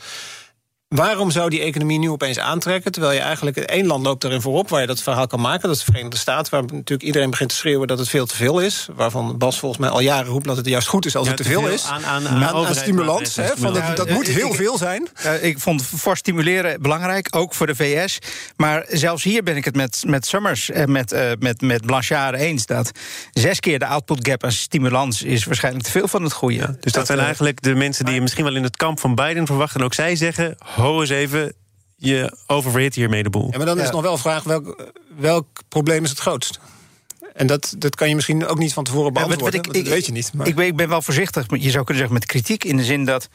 Waarom 0.94 1.32
zou 1.32 1.50
die 1.50 1.62
economie 1.62 2.00
nu 2.00 2.10
opeens 2.10 2.40
aantrekken? 2.40 2.92
Terwijl 2.92 3.14
je 3.14 3.20
eigenlijk 3.20 3.58
één 3.58 3.86
land 3.86 4.06
loopt 4.06 4.24
erin 4.24 4.42
voorop 4.42 4.70
waar 4.70 4.82
je 4.82 4.88
dat 4.88 5.02
verhaal 5.02 5.28
kan 5.28 5.42
maken. 5.42 5.68
Dat 5.68 5.78
is 5.78 5.84
de 5.84 5.92
Verenigde 5.92 6.18
Staten, 6.18 6.52
waar 6.52 6.62
natuurlijk 6.62 7.04
iedereen 7.04 7.30
begint 7.30 7.50
te 7.50 7.56
schreeuwen 7.56 7.88
dat 7.88 8.00
het 8.00 8.10
veel 8.10 8.26
te 8.26 8.36
veel 8.36 8.60
is. 8.60 8.88
Waarvan 8.96 9.38
Bas 9.38 9.60
volgens 9.60 9.82
mij 9.82 9.90
al 9.90 10.00
jaren 10.00 10.32
roept 10.32 10.46
dat 10.46 10.58
het 10.58 10.68
juist 10.68 10.88
goed 10.88 11.06
is 11.06 11.16
als 11.16 11.28
het 11.28 11.38
te 11.38 11.44
veel, 11.44 11.68
is. 11.68 11.86
Aan, 11.86 12.06
aan, 12.06 12.28
aan, 12.28 12.44
aan 12.44 12.76
stimulans. 12.76 13.40
Van 13.56 13.74
dat, 13.74 13.98
dat 13.98 14.10
moet 14.10 14.28
heel 14.28 14.54
veel 14.54 14.78
zijn. 14.78 15.08
ik 15.42 15.60
vond 15.60 15.86
voor 15.86 16.18
stimuleren 16.18 16.82
belangrijk, 16.82 17.36
ook 17.36 17.54
voor 17.54 17.68
de 17.68 17.76
VS. 17.76 18.20
Maar 18.56 18.86
zelfs 18.90 19.24
hier 19.24 19.44
ben 19.44 19.56
ik 19.56 19.66
het 19.66 19.76
met, 19.76 20.04
met 20.08 20.26
Summers 20.26 20.70
en 20.70 20.92
met, 20.92 21.14
uh, 21.14 21.32
met, 21.40 21.62
met 21.62 21.86
Blanchard 21.86 22.36
eens. 22.36 22.66
Dat 22.66 22.92
zes 23.32 23.60
keer 23.60 23.80
de 23.80 23.86
output 23.86 24.28
gap 24.28 24.44
aan 24.44 24.52
stimulans 24.52 25.22
is 25.22 25.46
waarschijnlijk 25.46 25.86
te 25.86 25.92
veel 25.92 26.08
van 26.08 26.24
het 26.24 26.34
goede. 26.34 26.66
dus 26.66 26.76
dat, 26.82 26.94
dat 26.94 27.06
zijn 27.06 27.20
eigenlijk 27.20 27.62
de 27.62 27.76
mensen 27.76 28.06
die 28.06 28.14
je 28.14 28.22
misschien 28.22 28.44
wel 28.44 28.56
in 28.56 28.64
het 28.64 28.78
kamp 28.78 29.00
van 29.00 29.16
Biden 29.16 29.46
verwachten. 29.46 29.80
En 29.80 29.86
ook 29.86 29.94
zij 29.94 30.16
zeggen 30.16 30.56
ho 30.84 31.02
eens 31.02 31.10
even, 31.10 31.54
je 31.96 32.38
oververhit 32.48 32.96
hiermee 32.96 33.24
de 33.24 33.30
boel. 33.30 33.48
Ja, 33.52 33.58
maar 33.58 33.66
dan 33.66 33.80
is 33.80 33.92
nog 33.92 34.02
wel 34.02 34.16
de 34.16 34.22
vraag, 34.22 34.44
welk, 34.44 34.92
welk 35.18 35.48
probleem 35.70 36.04
is 36.04 36.10
het 36.10 36.20
grootst? 36.20 36.60
En 37.34 37.48
dat, 37.48 37.76
dat 37.78 37.96
kan 37.96 38.10
je 38.10 38.16
misschien 38.16 38.48
ook 38.48 38.58
niet 38.58 38.74
van 38.74 38.84
tevoren 38.84 39.14
beantwoorden. 39.14 39.62
Ja, 39.62 39.68
ik, 39.68 39.74
dat 39.74 39.94
weet 39.94 40.06
je 40.06 40.12
niet. 40.12 40.34
Maar. 40.34 40.48
Ik, 40.48 40.56
ben, 40.56 40.66
ik 40.66 40.76
ben 40.76 40.90
wel 40.90 41.02
voorzichtig, 41.02 41.46
je 41.50 41.70
zou 41.70 41.84
kunnen 41.84 42.04
zeggen 42.04 42.14
met 42.14 42.26
kritiek... 42.26 42.64
in 42.64 42.78
de 42.78 42.84
zin 42.84 43.06
dat 43.06 43.30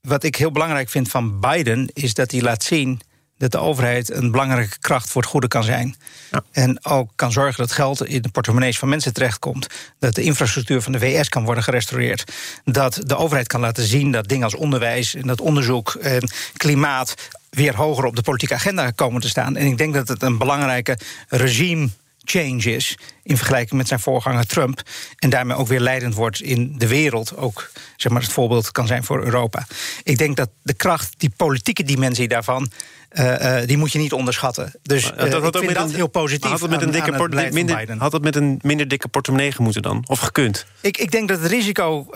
wat 0.00 0.22
ik 0.22 0.36
heel 0.36 0.50
belangrijk 0.50 0.88
vind 0.88 1.08
van 1.08 1.40
Biden... 1.40 1.88
is 1.92 2.14
dat 2.14 2.30
hij 2.30 2.40
laat 2.40 2.62
zien 2.62 3.00
dat 3.38 3.52
de 3.52 3.58
overheid 3.58 4.10
een 4.10 4.30
belangrijke 4.30 4.78
kracht 4.78 5.10
voor 5.10 5.22
het 5.22 5.30
goede 5.30 5.48
kan 5.48 5.64
zijn. 5.64 5.96
Ja. 6.30 6.42
En 6.52 6.84
ook 6.84 7.10
kan 7.14 7.32
zorgen 7.32 7.58
dat 7.58 7.72
geld 7.72 8.06
in 8.06 8.22
de 8.22 8.28
portemonnees 8.28 8.78
van 8.78 8.88
mensen 8.88 9.12
terechtkomt. 9.12 9.66
Dat 9.98 10.14
de 10.14 10.22
infrastructuur 10.22 10.82
van 10.82 10.92
de 10.92 10.98
VS 10.98 11.28
kan 11.28 11.44
worden 11.44 11.64
gerestaureerd. 11.64 12.32
Dat 12.64 13.00
de 13.02 13.16
overheid 13.16 13.46
kan 13.46 13.60
laten 13.60 13.84
zien 13.84 14.12
dat 14.12 14.28
dingen 14.28 14.44
als 14.44 14.54
onderwijs 14.54 15.14
en 15.14 15.26
dat 15.26 15.40
onderzoek 15.40 15.94
en 15.94 16.30
klimaat 16.56 17.14
weer 17.50 17.76
hoger 17.76 18.04
op 18.04 18.16
de 18.16 18.22
politieke 18.22 18.54
agenda 18.54 18.90
komen 18.90 19.20
te 19.20 19.28
staan. 19.28 19.56
En 19.56 19.66
ik 19.66 19.78
denk 19.78 19.94
dat 19.94 20.08
het 20.08 20.22
een 20.22 20.38
belangrijke 20.38 20.98
regime 21.28 21.88
change 22.24 22.74
is 22.74 22.98
in 23.22 23.36
vergelijking 23.36 23.78
met 23.78 23.88
zijn 23.88 24.00
voorganger 24.00 24.46
Trump. 24.46 24.82
En 25.18 25.30
daarmee 25.30 25.56
ook 25.56 25.68
weer 25.68 25.80
leidend 25.80 26.14
wordt 26.14 26.40
in 26.40 26.74
de 26.78 26.86
wereld. 26.86 27.36
Ook 27.36 27.70
zeg 27.96 28.12
maar, 28.12 28.22
het 28.22 28.32
voorbeeld 28.32 28.72
kan 28.72 28.86
zijn 28.86 29.04
voor 29.04 29.24
Europa. 29.24 29.66
Ik 30.02 30.18
denk 30.18 30.36
dat 30.36 30.50
de 30.62 30.74
kracht, 30.74 31.14
die 31.16 31.32
politieke 31.36 31.82
dimensie 31.82 32.28
daarvan. 32.28 32.70
Uh, 33.18 33.60
uh, 33.60 33.66
die 33.66 33.76
moet 33.76 33.92
je 33.92 33.98
niet 33.98 34.12
onderschatten. 34.12 34.72
Dus 34.82 35.04
uh, 35.04 35.30
dat 35.30 35.42
had 35.42 35.54
ik 35.54 35.60
vind 35.60 35.74
dat 35.74 35.88
een, 35.88 35.94
heel 35.94 36.06
positief. 36.06 36.50
Had 36.50 36.60
het, 36.60 36.70
met 36.70 36.82
een 36.82 36.90
dikke 36.90 37.12
het 37.12 37.52
minder, 37.52 37.96
had 37.98 38.12
het 38.12 38.22
met 38.22 38.36
een 38.36 38.58
minder 38.62 38.88
dikke 38.88 39.08
portemonnee 39.08 39.52
moeten 39.58 39.82
dan? 39.82 40.04
Of 40.06 40.18
gekund? 40.18 40.66
Ik, 40.80 40.98
ik 40.98 41.10
denk 41.10 41.28
dat 41.28 41.40
het 41.40 41.50
risico 41.50 42.06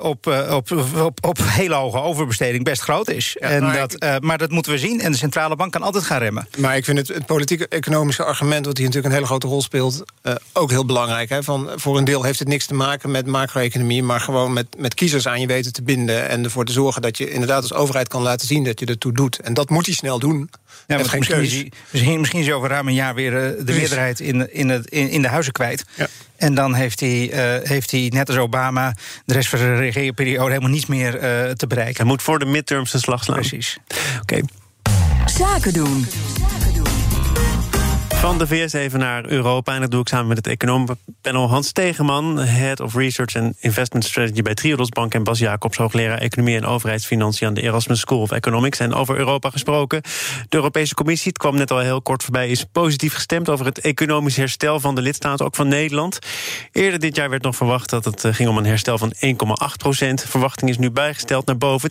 op, 0.00 0.26
op, 0.50 0.70
op, 0.96 1.26
op 1.26 1.38
hele 1.42 1.74
hoge 1.74 1.98
overbesteding 1.98 2.64
best 2.64 2.82
groot 2.82 3.10
is. 3.10 3.36
Ja, 3.40 3.48
en 3.48 3.62
maar, 3.62 3.88
dat, 3.88 4.22
maar 4.22 4.38
dat 4.38 4.50
moeten 4.50 4.72
we 4.72 4.78
zien. 4.78 5.00
En 5.00 5.12
de 5.12 5.18
centrale 5.18 5.56
bank 5.56 5.72
kan 5.72 5.82
altijd 5.82 6.04
gaan 6.04 6.18
remmen. 6.18 6.48
Maar 6.58 6.76
ik 6.76 6.84
vind 6.84 6.98
het, 6.98 7.08
het 7.08 7.26
politieke 7.26 7.68
economische 7.68 8.24
argument... 8.24 8.66
wat 8.66 8.76
hier 8.76 8.86
natuurlijk 8.86 9.12
een 9.12 9.20
hele 9.20 9.30
grote 9.30 9.46
rol 9.46 9.62
speelt... 9.62 10.02
ook 10.52 10.70
heel 10.70 10.84
belangrijk. 10.84 11.28
Hè? 11.28 11.42
Van, 11.42 11.70
voor 11.74 11.98
een 11.98 12.04
deel 12.04 12.22
heeft 12.22 12.38
het 12.38 12.48
niks 12.48 12.66
te 12.66 12.74
maken 12.74 13.10
met 13.10 13.26
macro-economie... 13.26 14.02
maar 14.02 14.20
gewoon 14.20 14.52
met, 14.52 14.66
met 14.78 14.94
kiezers 14.94 15.28
aan 15.28 15.40
je 15.40 15.46
weten 15.46 15.72
te 15.72 15.82
binden... 15.82 16.28
en 16.28 16.44
ervoor 16.44 16.64
te 16.64 16.72
zorgen 16.72 17.02
dat 17.02 17.18
je 17.18 17.30
inderdaad 17.30 17.62
als 17.62 17.72
overheid 17.72 18.08
kan 18.08 18.22
laten 18.22 18.46
zien... 18.46 18.64
dat 18.64 18.80
je 18.80 18.86
ertoe 18.86 19.12
doet. 19.12 19.40
En 19.40 19.54
dat 19.54 19.70
moet 19.70 19.86
hij 19.86 19.94
snel 19.94 20.18
doen 20.18 20.35
doen. 20.36 20.50
Ja, 20.86 20.96
geen 20.96 21.18
misschien, 21.18 21.36
keus. 21.36 21.46
is 21.46 21.52
hij, 21.52 21.72
misschien, 21.90 22.18
misschien 22.18 22.40
is 22.40 22.46
hij 22.46 22.54
over 22.54 22.68
ruim 22.68 22.88
een 22.88 22.94
jaar 22.94 23.14
weer 23.14 23.36
eh, 23.36 23.48
de 23.48 23.54
Precies. 23.54 23.80
meerderheid 23.80 24.20
in, 24.20 24.52
in, 24.54 24.68
het, 24.68 24.86
in, 24.86 25.08
in 25.08 25.22
de 25.22 25.28
huizen 25.28 25.52
kwijt. 25.52 25.84
Ja. 25.94 26.06
En 26.36 26.54
dan 26.54 26.74
heeft 26.74 27.00
hij, 27.00 27.30
eh, 27.30 27.68
heeft 27.68 27.90
hij, 27.90 28.10
net 28.14 28.28
als 28.28 28.38
Obama, 28.38 28.94
de 29.24 29.34
rest 29.34 29.48
van 29.48 29.58
zijn 29.58 29.76
regeerperiode 29.76 30.48
helemaal 30.48 30.70
niets 30.70 30.86
meer 30.86 31.18
eh, 31.18 31.50
te 31.50 31.66
bereiken. 31.66 31.96
Hij 31.96 32.06
moet 32.06 32.22
voor 32.22 32.38
de 32.38 32.44
midterms 32.44 32.94
een 32.94 33.00
slag 33.00 33.24
slaan. 33.24 33.36
Precies. 33.36 33.78
Oké. 34.20 34.40
Zaken 35.26 35.72
doen. 35.72 36.06
Van 38.26 38.38
de 38.38 38.46
VS 38.46 38.72
even 38.72 38.98
naar 38.98 39.26
Europa. 39.26 39.74
En 39.74 39.80
dat 39.80 39.90
doe 39.90 40.00
ik 40.00 40.08
samen 40.08 40.26
met 40.26 40.36
het 40.36 40.46
economenpanel 40.46 41.48
Hans 41.48 41.68
Stegeman... 41.68 42.38
Head 42.38 42.80
of 42.80 42.94
Research 42.94 43.36
and 43.36 43.56
Investment 43.58 44.04
Strategy 44.04 44.42
bij 44.42 44.54
Triodos 44.54 44.88
Bank... 44.88 45.14
en 45.14 45.24
Bas 45.24 45.38
Jacobs, 45.38 45.76
hoogleraar 45.76 46.18
Economie 46.18 46.56
en 46.56 46.64
Overheidsfinanciën... 46.64 47.48
aan 47.48 47.54
de 47.54 47.62
Erasmus 47.62 48.00
School 48.00 48.20
of 48.20 48.30
Economics. 48.30 48.78
En 48.78 48.94
over 48.94 49.16
Europa 49.16 49.50
gesproken. 49.50 50.02
De 50.48 50.56
Europese 50.56 50.94
Commissie, 50.94 51.28
het 51.28 51.38
kwam 51.38 51.56
net 51.56 51.70
al 51.70 51.78
heel 51.78 52.02
kort 52.02 52.22
voorbij... 52.22 52.48
is 52.48 52.64
positief 52.64 53.14
gestemd 53.14 53.48
over 53.48 53.66
het 53.66 53.80
economisch 53.80 54.36
herstel 54.36 54.80
van 54.80 54.94
de 54.94 55.02
lidstaten, 55.02 55.46
ook 55.46 55.54
van 55.54 55.68
Nederland. 55.68 56.18
Eerder 56.72 57.00
dit 57.00 57.16
jaar 57.16 57.30
werd 57.30 57.42
nog 57.42 57.56
verwacht 57.56 57.90
dat 57.90 58.04
het 58.04 58.24
eh, 58.24 58.34
ging 58.34 58.48
om 58.48 58.58
een 58.58 58.66
herstel 58.66 58.98
van 58.98 59.14
1,8 59.14 59.22
procent. 59.76 60.24
Verwachting 60.28 60.70
is 60.70 60.78
nu 60.78 60.90
bijgesteld 60.90 61.46
naar 61.46 61.58
boven 61.58 61.90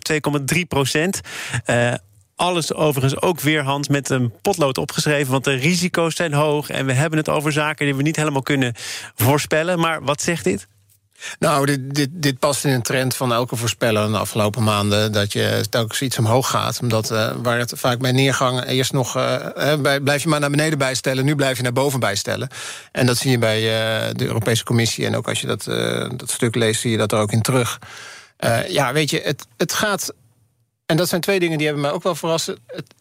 2,3 0.54 0.60
procent. 0.68 1.20
Eh, 1.64 1.92
alles 2.36 2.74
overigens 2.74 3.22
ook 3.22 3.40
weer, 3.40 3.62
Hans, 3.62 3.88
met 3.88 4.10
een 4.10 4.32
potlood 4.42 4.78
opgeschreven... 4.78 5.32
want 5.32 5.44
de 5.44 5.54
risico's 5.54 6.16
zijn 6.16 6.32
hoog 6.32 6.70
en 6.70 6.86
we 6.86 6.92
hebben 6.92 7.18
het 7.18 7.28
over 7.28 7.52
zaken... 7.52 7.86
die 7.86 7.94
we 7.94 8.02
niet 8.02 8.16
helemaal 8.16 8.42
kunnen 8.42 8.74
voorspellen. 9.14 9.78
Maar 9.78 10.02
wat 10.02 10.22
zegt 10.22 10.44
dit? 10.44 10.66
Nou, 11.38 11.66
dit, 11.66 11.94
dit, 11.94 12.08
dit 12.12 12.38
past 12.38 12.64
in 12.64 12.72
een 12.72 12.82
trend 12.82 13.16
van 13.16 13.32
elke 13.32 13.56
voorspeller 13.56 14.10
de 14.10 14.18
afgelopen 14.18 14.62
maanden... 14.62 15.12
dat 15.12 15.32
je 15.32 15.64
telkens 15.70 16.02
iets 16.02 16.18
omhoog 16.18 16.50
gaat. 16.50 16.78
Omdat 16.82 17.10
uh, 17.10 17.30
waar 17.42 17.58
het 17.58 17.72
vaak 17.76 17.98
bij 17.98 18.12
neergang 18.12 18.64
eerst 18.64 18.92
nog... 18.92 19.12
Bij, 19.82 20.00
blijf 20.00 20.22
je 20.22 20.28
maar 20.28 20.40
naar 20.40 20.50
beneden 20.50 20.78
bijstellen, 20.78 21.24
nu 21.24 21.34
blijf 21.34 21.56
je 21.56 21.62
naar 21.62 21.72
boven 21.72 22.00
bijstellen. 22.00 22.48
En 22.92 23.06
dat 23.06 23.16
zie 23.16 23.30
je 23.30 23.38
bij 23.38 23.60
uh, 23.60 24.14
de 24.14 24.26
Europese 24.26 24.64
Commissie. 24.64 25.06
En 25.06 25.16
ook 25.16 25.28
als 25.28 25.40
je 25.40 25.46
dat, 25.46 25.64
dat 26.18 26.30
stuk 26.30 26.54
leest, 26.54 26.80
zie 26.80 26.90
je 26.90 26.96
dat 26.96 27.12
er 27.12 27.18
ook 27.18 27.32
in 27.32 27.42
terug. 27.42 27.78
ja, 28.68 28.92
weet 28.92 29.10
je, 29.10 29.20
het, 29.24 29.46
het 29.56 29.72
gaat... 29.72 30.12
En 30.86 30.96
dat 30.96 31.08
zijn 31.08 31.20
twee 31.20 31.40
dingen 31.40 31.58
die 31.58 31.66
hebben 31.66 31.84
mij 31.84 31.92
ook 31.92 32.02
wel 32.02 32.14
verrast. 32.14 32.46
Het, 32.46 32.94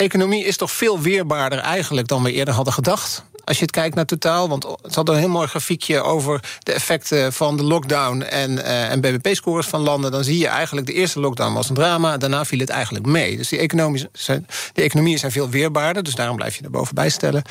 economie 0.00 0.44
is 0.44 0.56
toch 0.56 0.70
veel 0.70 1.00
weerbaarder 1.00 1.58
eigenlijk 1.58 2.08
dan 2.08 2.22
we 2.22 2.32
eerder 2.32 2.54
hadden 2.54 2.72
gedacht. 2.72 3.24
Als 3.44 3.58
je 3.58 3.64
het 3.64 3.74
kijkt 3.74 3.94
naar 3.94 4.04
totaal, 4.04 4.48
want 4.48 4.66
het 4.82 4.94
had 4.94 5.08
een 5.08 5.16
heel 5.16 5.28
mooi 5.28 5.46
grafiekje 5.46 6.02
over 6.02 6.40
de 6.58 6.72
effecten 6.72 7.32
van 7.32 7.56
de 7.56 7.62
lockdown 7.62 8.20
en, 8.20 8.50
uh, 8.50 8.90
en 8.90 9.00
BBP-scores 9.00 9.66
van 9.66 9.80
landen. 9.80 10.10
Dan 10.10 10.24
zie 10.24 10.38
je 10.38 10.46
eigenlijk 10.46 10.86
de 10.86 10.92
eerste 10.92 11.20
lockdown 11.20 11.52
was 11.52 11.68
een 11.68 11.74
drama, 11.74 12.16
daarna 12.16 12.44
viel 12.44 12.58
het 12.58 12.68
eigenlijk 12.68 13.06
mee. 13.06 13.36
Dus 13.36 13.48
die, 13.48 14.08
zijn, 14.12 14.46
die 14.72 14.84
economieën 14.84 15.18
zijn 15.18 15.32
veel 15.32 15.48
weerbaarder, 15.48 16.02
dus 16.02 16.14
daarom 16.14 16.36
blijf 16.36 16.56
je 16.56 16.64
er 16.64 16.70
bovenbij 16.70 17.08
stellen. 17.08 17.42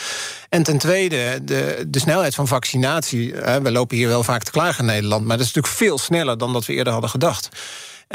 En 0.49 0.63
ten 0.63 0.77
tweede, 0.77 1.39
de, 1.43 1.85
de 1.87 1.99
snelheid 1.99 2.35
van 2.35 2.47
vaccinatie. 2.47 3.33
We 3.33 3.71
lopen 3.71 3.97
hier 3.97 4.07
wel 4.07 4.23
vaak 4.23 4.43
te 4.43 4.51
klagen 4.51 4.79
in 4.79 4.85
Nederland, 4.85 5.25
maar 5.25 5.37
dat 5.37 5.45
is 5.45 5.53
natuurlijk 5.53 5.81
veel 5.81 5.97
sneller 5.97 6.37
dan 6.37 6.53
dat 6.53 6.65
we 6.65 6.73
eerder 6.73 6.93
hadden 6.93 7.09
gedacht. 7.09 7.49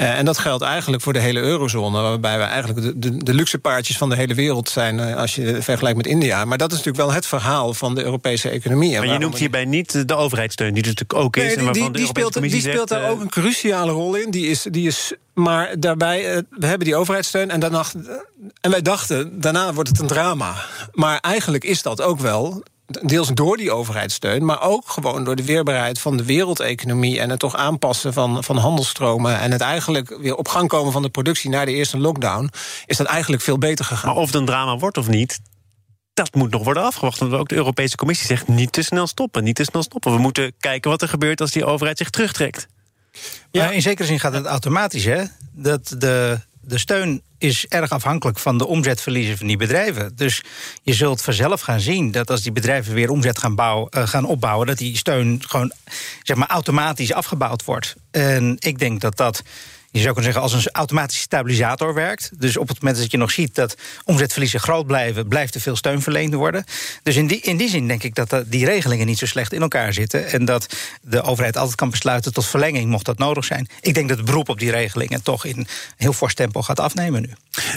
Uh, 0.00 0.18
en 0.18 0.24
dat 0.24 0.38
geldt 0.38 0.62
eigenlijk 0.62 1.02
voor 1.02 1.12
de 1.12 1.18
hele 1.18 1.40
eurozone, 1.40 2.00
waarbij 2.00 2.38
we 2.38 2.44
eigenlijk 2.44 2.82
de, 2.82 2.98
de, 2.98 3.24
de 3.24 3.34
luxe 3.34 3.58
paardjes 3.58 3.96
van 3.96 4.08
de 4.08 4.16
hele 4.16 4.34
wereld 4.34 4.68
zijn 4.68 4.98
uh, 4.98 5.16
als 5.16 5.34
je 5.34 5.62
vergelijkt 5.62 5.96
met 5.96 6.06
India. 6.06 6.44
Maar 6.44 6.58
dat 6.58 6.70
is 6.72 6.76
natuurlijk 6.76 7.04
wel 7.04 7.14
het 7.14 7.26
verhaal 7.26 7.74
van 7.74 7.94
de 7.94 8.04
Europese 8.04 8.48
economie. 8.48 8.98
Maar 8.98 9.06
je 9.06 9.18
noemt 9.18 9.38
hierbij 9.38 9.64
niet 9.64 10.08
de 10.08 10.14
overheidssteun, 10.14 10.74
die 10.74 10.82
er 10.82 10.88
natuurlijk 10.88 11.24
ook 11.24 11.36
is. 11.36 11.42
Nee, 11.42 11.56
en 11.56 11.64
waarvan 11.64 11.82
die, 11.82 11.92
de 11.92 11.98
die, 11.98 12.06
speelt, 12.06 12.40
die 12.40 12.50
zegt, 12.50 12.64
speelt 12.64 12.88
daar 12.88 13.10
ook 13.10 13.20
een 13.20 13.28
cruciale 13.28 13.92
rol 13.92 14.14
in. 14.14 14.30
Die 14.30 14.46
is, 14.46 14.66
die 14.70 14.86
is, 14.86 15.12
maar 15.34 15.80
daarbij, 15.80 16.42
we 16.50 16.66
hebben 16.66 16.86
die 16.86 16.96
overheidssteun 16.96 17.50
en, 17.50 17.60
daarna, 17.60 17.84
en 18.60 18.70
wij 18.70 18.82
dachten, 18.82 19.40
daarna 19.40 19.72
wordt 19.72 19.88
het 19.88 19.98
een 20.00 20.06
drama. 20.06 20.54
Maar 20.92 21.18
eigenlijk 21.18 21.64
is 21.64 21.82
dat 21.82 22.02
ook 22.02 22.20
wel 22.20 22.62
deels 22.86 23.28
door 23.28 23.56
die 23.56 23.72
overheidssteun, 23.72 24.44
maar 24.44 24.62
ook 24.62 24.88
gewoon 24.88 25.24
door 25.24 25.36
de 25.36 25.44
weerbaarheid 25.44 25.98
van 25.98 26.16
de 26.16 26.24
wereldeconomie 26.24 27.20
en 27.20 27.30
het 27.30 27.38
toch 27.38 27.56
aanpassen 27.56 28.12
van, 28.12 28.44
van 28.44 28.56
handelstromen 28.56 29.38
en 29.38 29.50
het 29.50 29.60
eigenlijk 29.60 30.16
weer 30.20 30.34
op 30.36 30.48
gang 30.48 30.68
komen 30.68 30.92
van 30.92 31.02
de 31.02 31.08
productie 31.08 31.50
na 31.50 31.64
de 31.64 31.72
eerste 31.72 31.98
lockdown, 31.98 32.50
is 32.86 32.96
dat 32.96 33.06
eigenlijk 33.06 33.42
veel 33.42 33.58
beter 33.58 33.84
gegaan. 33.84 34.08
Maar 34.08 34.22
of 34.22 34.26
het 34.26 34.34
een 34.34 34.44
drama 34.44 34.76
wordt 34.76 34.98
of 34.98 35.08
niet, 35.08 35.40
dat 36.14 36.34
moet 36.34 36.50
nog 36.50 36.64
worden 36.64 36.82
afgewacht. 36.82 37.18
Want 37.18 37.32
ook 37.32 37.48
de 37.48 37.54
Europese 37.54 37.96
Commissie 37.96 38.26
zegt 38.26 38.48
niet 38.48 38.72
te 38.72 38.82
snel 38.82 39.06
stoppen, 39.06 39.44
niet 39.44 39.56
te 39.56 39.64
snel 39.64 39.82
stoppen. 39.82 40.12
We 40.12 40.18
moeten 40.18 40.52
kijken 40.58 40.90
wat 40.90 41.02
er 41.02 41.08
gebeurt 41.08 41.40
als 41.40 41.50
die 41.50 41.64
overheid 41.64 41.98
zich 41.98 42.10
terugtrekt. 42.10 42.66
Ja, 43.50 43.70
in 43.70 43.82
zekere 43.82 44.06
zin 44.06 44.20
gaat 44.20 44.32
het 44.32 44.46
automatisch, 44.46 45.04
hè? 45.04 45.24
Dat 45.52 45.94
de, 45.98 46.40
de 46.66 46.78
steun 46.78 47.22
is 47.38 47.66
erg 47.66 47.90
afhankelijk 47.90 48.38
van 48.38 48.58
de 48.58 48.66
omzetverliezen 48.66 49.36
van 49.36 49.46
die 49.46 49.56
bedrijven. 49.56 50.12
Dus 50.16 50.42
je 50.82 50.92
zult 50.92 51.22
vanzelf 51.22 51.60
gaan 51.60 51.80
zien 51.80 52.10
dat 52.10 52.30
als 52.30 52.42
die 52.42 52.52
bedrijven 52.52 52.94
weer 52.94 53.10
omzet 53.10 53.38
gaan, 53.38 53.54
bouwen, 53.54 53.88
uh, 53.96 54.06
gaan 54.06 54.24
opbouwen, 54.24 54.66
dat 54.66 54.78
die 54.78 54.96
steun 54.96 55.42
gewoon 55.46 55.72
zeg 56.22 56.36
maar, 56.36 56.48
automatisch 56.48 57.12
afgebouwd 57.12 57.64
wordt. 57.64 57.94
En 58.10 58.56
ik 58.58 58.78
denk 58.78 59.00
dat 59.00 59.16
dat. 59.16 59.42
Je 59.94 60.00
zou 60.00 60.14
kunnen 60.14 60.32
zeggen 60.32 60.52
als 60.52 60.64
een 60.64 60.72
automatische 60.72 61.22
stabilisator 61.22 61.94
werkt. 61.94 62.30
Dus 62.38 62.56
op 62.56 62.68
het 62.68 62.80
moment 62.80 63.00
dat 63.00 63.10
je 63.10 63.16
nog 63.16 63.30
ziet 63.30 63.54
dat 63.54 63.76
omzetverliezen 64.04 64.60
groot 64.60 64.86
blijven, 64.86 65.28
blijft 65.28 65.54
er 65.54 65.60
veel 65.60 65.76
steun 65.76 66.02
verleend 66.02 66.34
worden. 66.34 66.64
Dus 67.02 67.16
in 67.16 67.26
die, 67.26 67.40
in 67.40 67.56
die 67.56 67.68
zin 67.68 67.88
denk 67.88 68.02
ik 68.02 68.14
dat 68.14 68.44
die 68.46 68.64
regelingen 68.64 69.06
niet 69.06 69.18
zo 69.18 69.26
slecht 69.26 69.52
in 69.52 69.62
elkaar 69.62 69.92
zitten. 69.92 70.26
En 70.26 70.44
dat 70.44 70.76
de 71.02 71.22
overheid 71.22 71.56
altijd 71.56 71.76
kan 71.76 71.90
besluiten 71.90 72.32
tot 72.32 72.46
verlenging, 72.46 72.90
mocht 72.90 73.04
dat 73.04 73.18
nodig 73.18 73.44
zijn. 73.44 73.68
Ik 73.80 73.94
denk 73.94 74.08
dat 74.08 74.16
het 74.16 74.26
beroep 74.26 74.48
op 74.48 74.58
die 74.58 74.70
regelingen 74.70 75.22
toch 75.22 75.44
in 75.44 75.66
heel 75.96 76.12
fors 76.12 76.34
tempo 76.34 76.62
gaat 76.62 76.80
afnemen 76.80 77.20
nu. 77.20 77.30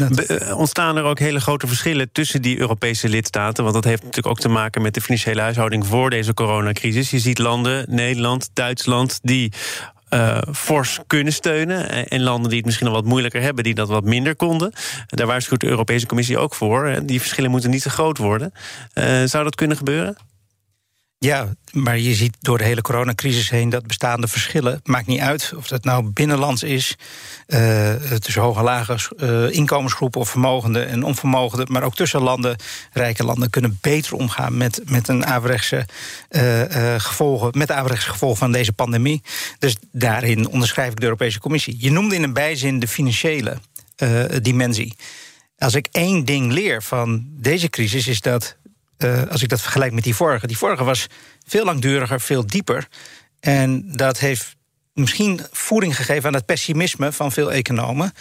Be 0.09 0.39
uh, 0.41 0.57
ontstaan 0.57 0.97
er 0.97 1.03
ook 1.03 1.19
hele 1.19 1.39
grote 1.39 1.67
verschillen 1.67 2.09
tussen 2.11 2.41
die 2.41 2.59
Europese 2.59 3.09
lidstaten? 3.09 3.63
Want 3.63 3.75
dat 3.75 3.83
heeft 3.83 4.01
natuurlijk 4.01 4.27
ook 4.27 4.39
te 4.39 4.49
maken 4.49 4.81
met 4.81 4.93
de 4.93 5.01
financiële 5.01 5.41
huishouding 5.41 5.85
voor 5.85 6.09
deze 6.09 6.33
coronacrisis. 6.33 7.09
Je 7.09 7.19
ziet 7.19 7.37
landen, 7.37 7.85
Nederland, 7.89 8.49
Duitsland, 8.53 9.19
die 9.21 9.51
uh, 10.09 10.37
fors 10.53 10.99
kunnen 11.07 11.33
steunen. 11.33 12.09
En 12.09 12.21
landen 12.21 12.49
die 12.49 12.57
het 12.57 12.65
misschien 12.65 12.87
al 12.87 12.93
wat 12.93 13.05
moeilijker 13.05 13.41
hebben, 13.41 13.63
die 13.63 13.75
dat 13.75 13.87
wat 13.87 14.03
minder 14.03 14.35
konden. 14.35 14.71
Daar 15.07 15.27
waarschuwt 15.27 15.61
de 15.61 15.67
Europese 15.67 16.05
Commissie 16.05 16.37
ook 16.37 16.55
voor. 16.55 16.99
Die 17.03 17.19
verschillen 17.19 17.51
moeten 17.51 17.69
niet 17.69 17.81
te 17.81 17.89
groot 17.89 18.17
worden. 18.17 18.53
Uh, 18.93 19.23
zou 19.23 19.43
dat 19.43 19.55
kunnen 19.55 19.77
gebeuren? 19.77 20.17
Ja, 21.19 21.53
maar 21.71 21.97
je 21.97 22.15
ziet 22.15 22.37
door 22.39 22.57
de 22.57 22.63
hele 22.63 22.81
coronacrisis 22.81 23.49
heen 23.49 23.69
dat 23.69 23.87
bestaande 23.87 24.27
verschillen, 24.27 24.79
maakt 24.83 25.07
niet 25.07 25.19
uit 25.19 25.53
of 25.55 25.67
dat 25.67 25.83
nou 25.83 26.09
binnenlands 26.09 26.63
is, 26.63 26.95
uh, 27.47 27.91
tussen 27.93 28.41
hoge 28.41 28.59
en 28.59 28.63
lage 28.63 29.11
uh, 29.17 29.51
inkomensgroepen 29.51 30.21
of 30.21 30.29
vermogenden 30.29 30.87
en 30.87 31.03
onvermogenden, 31.03 31.71
maar 31.71 31.83
ook 31.83 31.95
tussen 31.95 32.21
landen, 32.21 32.55
rijke 32.91 33.23
landen, 33.23 33.49
kunnen 33.49 33.77
beter 33.81 34.13
omgaan 34.13 34.57
met, 34.57 34.81
met 34.85 35.07
een 35.07 35.25
averechtse 35.25 35.85
uh, 36.29 36.61
gevolgen, 36.97 37.57
met 37.57 37.67
de 37.67 37.73
averechtse 37.73 38.09
gevolgen 38.09 38.37
van 38.37 38.51
deze 38.51 38.73
pandemie. 38.73 39.21
Dus 39.59 39.75
daarin 39.91 40.47
onderschrijf 40.49 40.91
ik 40.91 40.99
de 40.99 41.05
Europese 41.05 41.39
Commissie. 41.39 41.75
Je 41.79 41.91
noemde 41.91 42.15
in 42.15 42.23
een 42.23 42.33
bijzin 42.33 42.79
de 42.79 42.87
financiële 42.87 43.57
dimensie. 44.41 44.95
Als 45.57 45.75
ik 45.75 45.87
één 45.91 46.25
ding 46.25 46.51
leer 46.51 46.83
van 46.83 47.25
deze 47.29 47.69
crisis, 47.69 48.07
is 48.07 48.21
dat 48.21 48.57
uh, 48.97 49.21
als 49.29 49.41
ik 49.41 49.49
dat 49.49 49.61
vergelijk 49.61 49.93
met 49.93 50.03
die 50.03 50.15
vorige. 50.15 50.47
Die 50.47 50.57
vorige 50.57 50.83
was 50.83 51.07
veel 51.45 51.65
langduriger, 51.65 52.21
veel 52.21 52.45
dieper. 52.45 52.87
En 53.39 53.83
dat 53.95 54.19
heeft 54.19 54.55
misschien 54.93 55.41
voeding 55.51 55.95
gegeven 55.95 56.27
aan 56.27 56.33
het 56.33 56.45
pessimisme 56.45 57.11
van 57.11 57.31
veel 57.31 57.51
economen. 57.51 58.13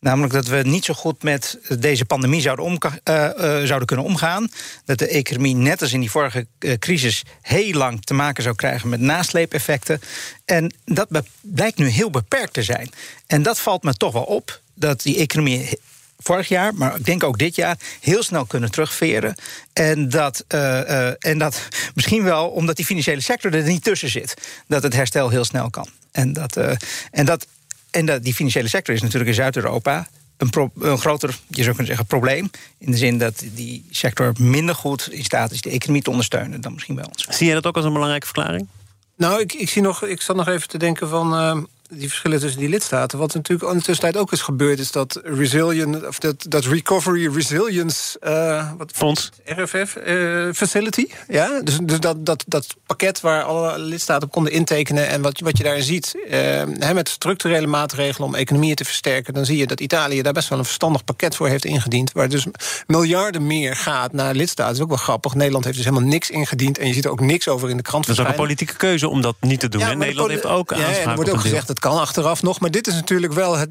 Namelijk 0.00 0.32
dat 0.32 0.46
we 0.46 0.56
niet 0.56 0.84
zo 0.84 0.94
goed 0.94 1.22
met 1.22 1.58
deze 1.78 2.04
pandemie 2.04 2.40
zouden, 2.40 2.64
om, 2.64 2.78
uh, 2.82 3.14
uh, 3.14 3.64
zouden 3.64 3.86
kunnen 3.86 4.06
omgaan. 4.06 4.48
Dat 4.84 4.98
de 4.98 5.08
economie, 5.08 5.54
net 5.54 5.82
als 5.82 5.92
in 5.92 6.00
die 6.00 6.10
vorige 6.10 6.46
crisis, 6.78 7.22
heel 7.40 7.72
lang 7.72 8.04
te 8.04 8.14
maken 8.14 8.42
zou 8.42 8.54
krijgen 8.54 8.88
met 8.88 9.00
nasleepeffecten. 9.00 10.00
En 10.44 10.74
dat 10.84 11.08
blijkt 11.40 11.78
nu 11.78 11.88
heel 11.88 12.10
beperkt 12.10 12.52
te 12.52 12.62
zijn. 12.62 12.90
En 13.26 13.42
dat 13.42 13.60
valt 13.60 13.82
me 13.82 13.94
toch 13.94 14.12
wel 14.12 14.22
op. 14.22 14.60
Dat 14.74 15.02
die 15.02 15.16
economie 15.16 15.78
vorig 16.22 16.48
jaar, 16.48 16.74
maar 16.74 16.96
ik 16.96 17.04
denk 17.04 17.24
ook 17.24 17.38
dit 17.38 17.56
jaar, 17.56 17.76
heel 18.00 18.22
snel 18.22 18.44
kunnen 18.44 18.70
terugveren. 18.70 19.34
En 19.72 20.08
dat, 20.08 20.44
uh, 20.48 20.60
uh, 20.60 21.08
en 21.18 21.38
dat 21.38 21.68
misschien 21.94 22.22
wel 22.22 22.48
omdat 22.48 22.76
die 22.76 22.84
financiële 22.84 23.20
sector 23.20 23.54
er 23.54 23.62
niet 23.62 23.84
tussen 23.84 24.10
zit, 24.10 24.34
dat 24.66 24.82
het 24.82 24.94
herstel 24.94 25.28
heel 25.28 25.44
snel 25.44 25.70
kan. 25.70 25.88
En 26.12 26.32
dat, 26.32 26.56
uh, 26.56 26.72
en 27.10 27.26
dat, 27.26 27.46
en 27.90 28.06
dat 28.06 28.24
die 28.24 28.34
financiële 28.34 28.68
sector 28.68 28.94
is 28.94 29.02
natuurlijk 29.02 29.30
in 29.30 29.36
Zuid-Europa. 29.36 30.08
Een, 30.36 30.50
pro, 30.50 30.70
een 30.80 30.98
groter, 30.98 31.38
je 31.48 31.62
zou 31.62 31.68
kunnen 31.68 31.86
zeggen, 31.86 32.06
probleem. 32.06 32.50
In 32.78 32.90
de 32.90 32.96
zin 32.96 33.18
dat 33.18 33.44
die 33.54 33.86
sector 33.90 34.32
minder 34.38 34.74
goed 34.74 35.12
in 35.12 35.24
staat 35.24 35.50
is 35.50 35.60
de 35.60 35.70
economie 35.70 36.02
te 36.02 36.10
ondersteunen 36.10 36.60
dan 36.60 36.72
misschien 36.72 36.94
bij 36.94 37.04
ons. 37.04 37.26
Zie 37.28 37.46
jij 37.46 37.54
dat 37.54 37.66
ook 37.66 37.76
als 37.76 37.84
een 37.84 37.92
belangrijke 37.92 38.26
verklaring? 38.26 38.68
Nou, 39.16 39.40
ik, 39.40 39.52
ik, 39.52 39.68
zie 39.68 39.82
nog, 39.82 40.04
ik 40.04 40.22
zat 40.22 40.36
nog 40.36 40.48
even 40.48 40.68
te 40.68 40.78
denken 40.78 41.08
van 41.08 41.68
die 41.92 42.08
verschillen 42.08 42.40
tussen 42.40 42.60
die 42.60 42.68
lidstaten. 42.68 43.18
Wat 43.18 43.34
natuurlijk 43.34 43.70
in 43.70 43.78
de 43.78 43.84
tussentijd 43.84 44.16
ook 44.16 44.32
is 44.32 44.40
gebeurd, 44.40 44.78
is 44.78 44.90
dat 44.90 45.20
resilient, 45.22 46.06
of 46.06 46.18
dat, 46.18 46.44
dat 46.48 46.64
Recovery 46.64 47.34
Resilience 47.34 48.18
uh, 48.22 48.70
wat, 48.78 48.90
Fonds, 48.94 49.30
RFF 49.44 49.96
uh, 49.96 50.48
eh, 50.48 50.54
Facility. 50.54 51.06
Ja, 51.28 51.60
dus, 51.60 51.78
dus 51.82 52.00
dat, 52.00 52.26
dat, 52.26 52.44
dat 52.46 52.66
pakket 52.86 53.20
waar 53.20 53.42
alle 53.42 53.78
lidstaten 53.78 54.26
op 54.26 54.32
konden 54.32 54.52
intekenen. 54.52 55.08
En 55.08 55.22
wat, 55.22 55.40
wat 55.40 55.58
je 55.58 55.64
daarin 55.64 55.82
ziet, 55.82 56.14
uh, 56.30 56.92
met 56.92 57.08
structurele 57.08 57.66
maatregelen 57.66 58.28
om 58.28 58.34
economieën 58.34 58.74
te 58.74 58.84
versterken, 58.84 59.34
dan 59.34 59.44
zie 59.44 59.56
je 59.56 59.66
dat 59.66 59.80
Italië 59.80 60.22
daar 60.22 60.32
best 60.32 60.48
wel 60.48 60.58
een 60.58 60.64
verstandig 60.64 61.04
pakket 61.04 61.36
voor 61.36 61.48
heeft 61.48 61.64
ingediend. 61.64 62.12
Waar 62.12 62.28
dus 62.28 62.46
miljarden 62.86 63.46
meer 63.46 63.76
gaat 63.76 64.12
naar 64.12 64.34
lidstaten. 64.34 64.64
Dat 64.64 64.74
is 64.74 64.82
ook 64.82 64.88
wel 64.88 65.04
grappig. 65.04 65.34
Nederland 65.34 65.64
heeft 65.64 65.76
dus 65.76 65.86
helemaal 65.86 66.08
niks 66.08 66.30
ingediend. 66.30 66.78
En 66.78 66.86
je 66.86 66.94
ziet 66.94 67.04
er 67.04 67.10
ook 67.10 67.20
niks 67.20 67.48
over 67.48 67.70
in 67.70 67.76
de 67.76 67.82
krant. 67.82 68.06
Dat 68.06 68.16
is 68.18 68.22
ook 68.22 68.28
een 68.28 68.34
politieke 68.34 68.76
keuze 68.76 69.08
om 69.08 69.20
dat 69.20 69.36
niet 69.40 69.60
te 69.60 69.68
doen. 69.68 69.80
Ja, 69.80 69.94
Nederland 69.94 70.30
heeft 70.30 70.46
ook 70.46 70.74
ja, 70.74 70.88
er 70.88 71.14
wordt 71.14 71.30
ook 71.30 71.40
gezegd, 71.40 71.66
dat 71.66 71.78
kan 71.82 72.00
achteraf 72.00 72.42
nog. 72.42 72.60
Maar 72.60 72.70
dit 72.70 72.86
is 72.86 72.94
natuurlijk 72.94 73.32
wel 73.32 73.56
het 73.56 73.70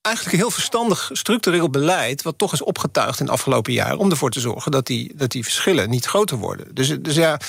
eigenlijk 0.00 0.36
een 0.36 0.42
heel 0.42 0.50
verstandig 0.50 1.10
structureel 1.12 1.70
beleid... 1.70 2.22
wat 2.22 2.38
toch 2.38 2.52
is 2.52 2.62
opgetuigd 2.62 3.20
in 3.20 3.26
de 3.26 3.32
afgelopen 3.32 3.72
jaren... 3.72 3.98
om 3.98 4.10
ervoor 4.10 4.30
te 4.30 4.40
zorgen 4.40 4.70
dat 4.70 4.86
die, 4.86 5.12
dat 5.14 5.30
die 5.30 5.44
verschillen 5.44 5.90
niet 5.90 6.04
groter 6.04 6.36
worden. 6.36 6.74
Dus, 6.74 6.96
dus 7.00 7.14
ja... 7.14 7.40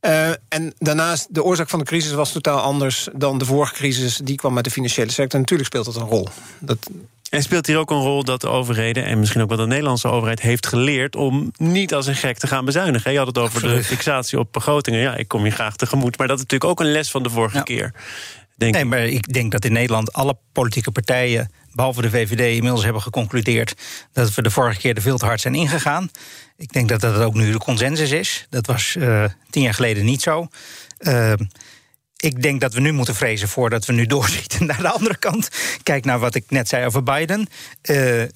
Uh, 0.00 0.28
en 0.28 0.74
daarnaast, 0.78 1.34
de 1.34 1.42
oorzaak 1.42 1.68
van 1.68 1.78
de 1.78 1.84
crisis 1.84 2.12
was 2.12 2.32
totaal 2.32 2.60
anders 2.60 3.08
dan 3.12 3.38
de 3.38 3.44
vorige 3.44 3.74
crisis. 3.74 4.16
Die 4.16 4.36
kwam 4.36 4.52
met 4.52 4.64
de 4.64 4.70
financiële 4.70 5.10
sector. 5.10 5.40
Natuurlijk 5.40 5.68
speelt 5.68 5.84
dat 5.84 5.96
een 5.96 6.08
rol. 6.08 6.28
Dat, 6.58 6.78
en 7.30 7.42
speelt 7.42 7.66
hier 7.66 7.78
ook 7.78 7.90
een 7.90 8.00
rol 8.00 8.24
dat 8.24 8.40
de 8.40 8.48
overheden... 8.48 9.04
en 9.04 9.18
misschien 9.18 9.42
ook 9.42 9.48
wel 9.48 9.58
de 9.58 9.66
Nederlandse 9.66 10.08
overheid 10.08 10.40
heeft 10.40 10.66
geleerd... 10.66 11.16
om 11.16 11.50
niet 11.56 11.94
als 11.94 12.06
een 12.06 12.14
gek 12.14 12.38
te 12.38 12.46
gaan 12.46 12.64
bezuinigen. 12.64 13.12
Je 13.12 13.18
had 13.18 13.26
het 13.26 13.38
over 13.38 13.62
de 13.62 13.84
fixatie 13.84 14.38
op 14.38 14.52
begrotingen. 14.52 15.00
Ja, 15.00 15.14
ik 15.16 15.28
kom 15.28 15.44
je 15.44 15.50
graag 15.50 15.76
tegemoet. 15.76 16.18
Maar 16.18 16.26
dat 16.26 16.36
is 16.36 16.42
natuurlijk 16.42 16.70
ook 16.70 16.80
een 16.80 16.92
les 16.92 17.10
van 17.10 17.22
de 17.22 17.30
vorige 17.30 17.62
keer. 17.62 17.92
Denk 18.56 18.74
nee, 18.74 18.84
maar 18.84 19.06
ik 19.06 19.32
denk 19.32 19.52
dat 19.52 19.64
in 19.64 19.72
Nederland 19.72 20.12
alle 20.12 20.36
politieke 20.52 20.90
partijen... 20.90 21.50
behalve 21.72 22.02
de 22.02 22.10
VVD 22.10 22.54
inmiddels 22.54 22.84
hebben 22.84 23.02
geconcludeerd... 23.02 23.74
dat 24.12 24.34
we 24.34 24.42
de 24.42 24.50
vorige 24.50 24.80
keer 24.80 24.96
er 24.96 25.02
veel 25.02 25.18
te 25.18 25.24
hard 25.24 25.40
zijn 25.40 25.54
ingegaan. 25.54 26.10
Ik 26.56 26.72
denk 26.72 26.88
dat 26.88 27.00
dat 27.00 27.16
ook 27.16 27.34
nu 27.34 27.52
de 27.52 27.58
consensus 27.58 28.10
is. 28.10 28.46
Dat 28.50 28.66
was 28.66 28.96
uh, 28.98 29.24
tien 29.50 29.62
jaar 29.62 29.74
geleden 29.74 30.04
niet 30.04 30.22
zo. 30.22 30.48
Uh, 30.98 31.32
ik 32.16 32.42
denk 32.42 32.60
dat 32.60 32.74
we 32.74 32.80
nu 32.80 32.92
moeten 32.92 33.14
vrezen 33.14 33.48
voordat 33.48 33.84
we 33.84 33.92
nu 33.92 34.06
doorschieten 34.16 34.66
naar 34.66 34.80
de 34.80 34.88
andere 34.88 35.16
kant. 35.16 35.48
Kijk 35.82 36.04
naar 36.04 36.18
wat 36.18 36.34
ik 36.34 36.44
net 36.48 36.68
zei 36.68 36.86
over 36.86 37.02
Biden. 37.02 37.40
Uh, 37.40 37.46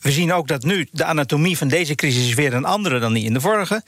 we 0.00 0.10
zien 0.10 0.32
ook 0.32 0.48
dat 0.48 0.62
nu 0.62 0.88
de 0.92 1.04
anatomie 1.04 1.58
van 1.58 1.68
deze 1.68 1.94
crisis 1.94 2.28
is 2.28 2.34
weer 2.34 2.54
een 2.54 2.64
andere 2.64 2.98
dan 2.98 3.12
die 3.12 3.24
in 3.24 3.32
de 3.32 3.40
vorige. 3.40 3.82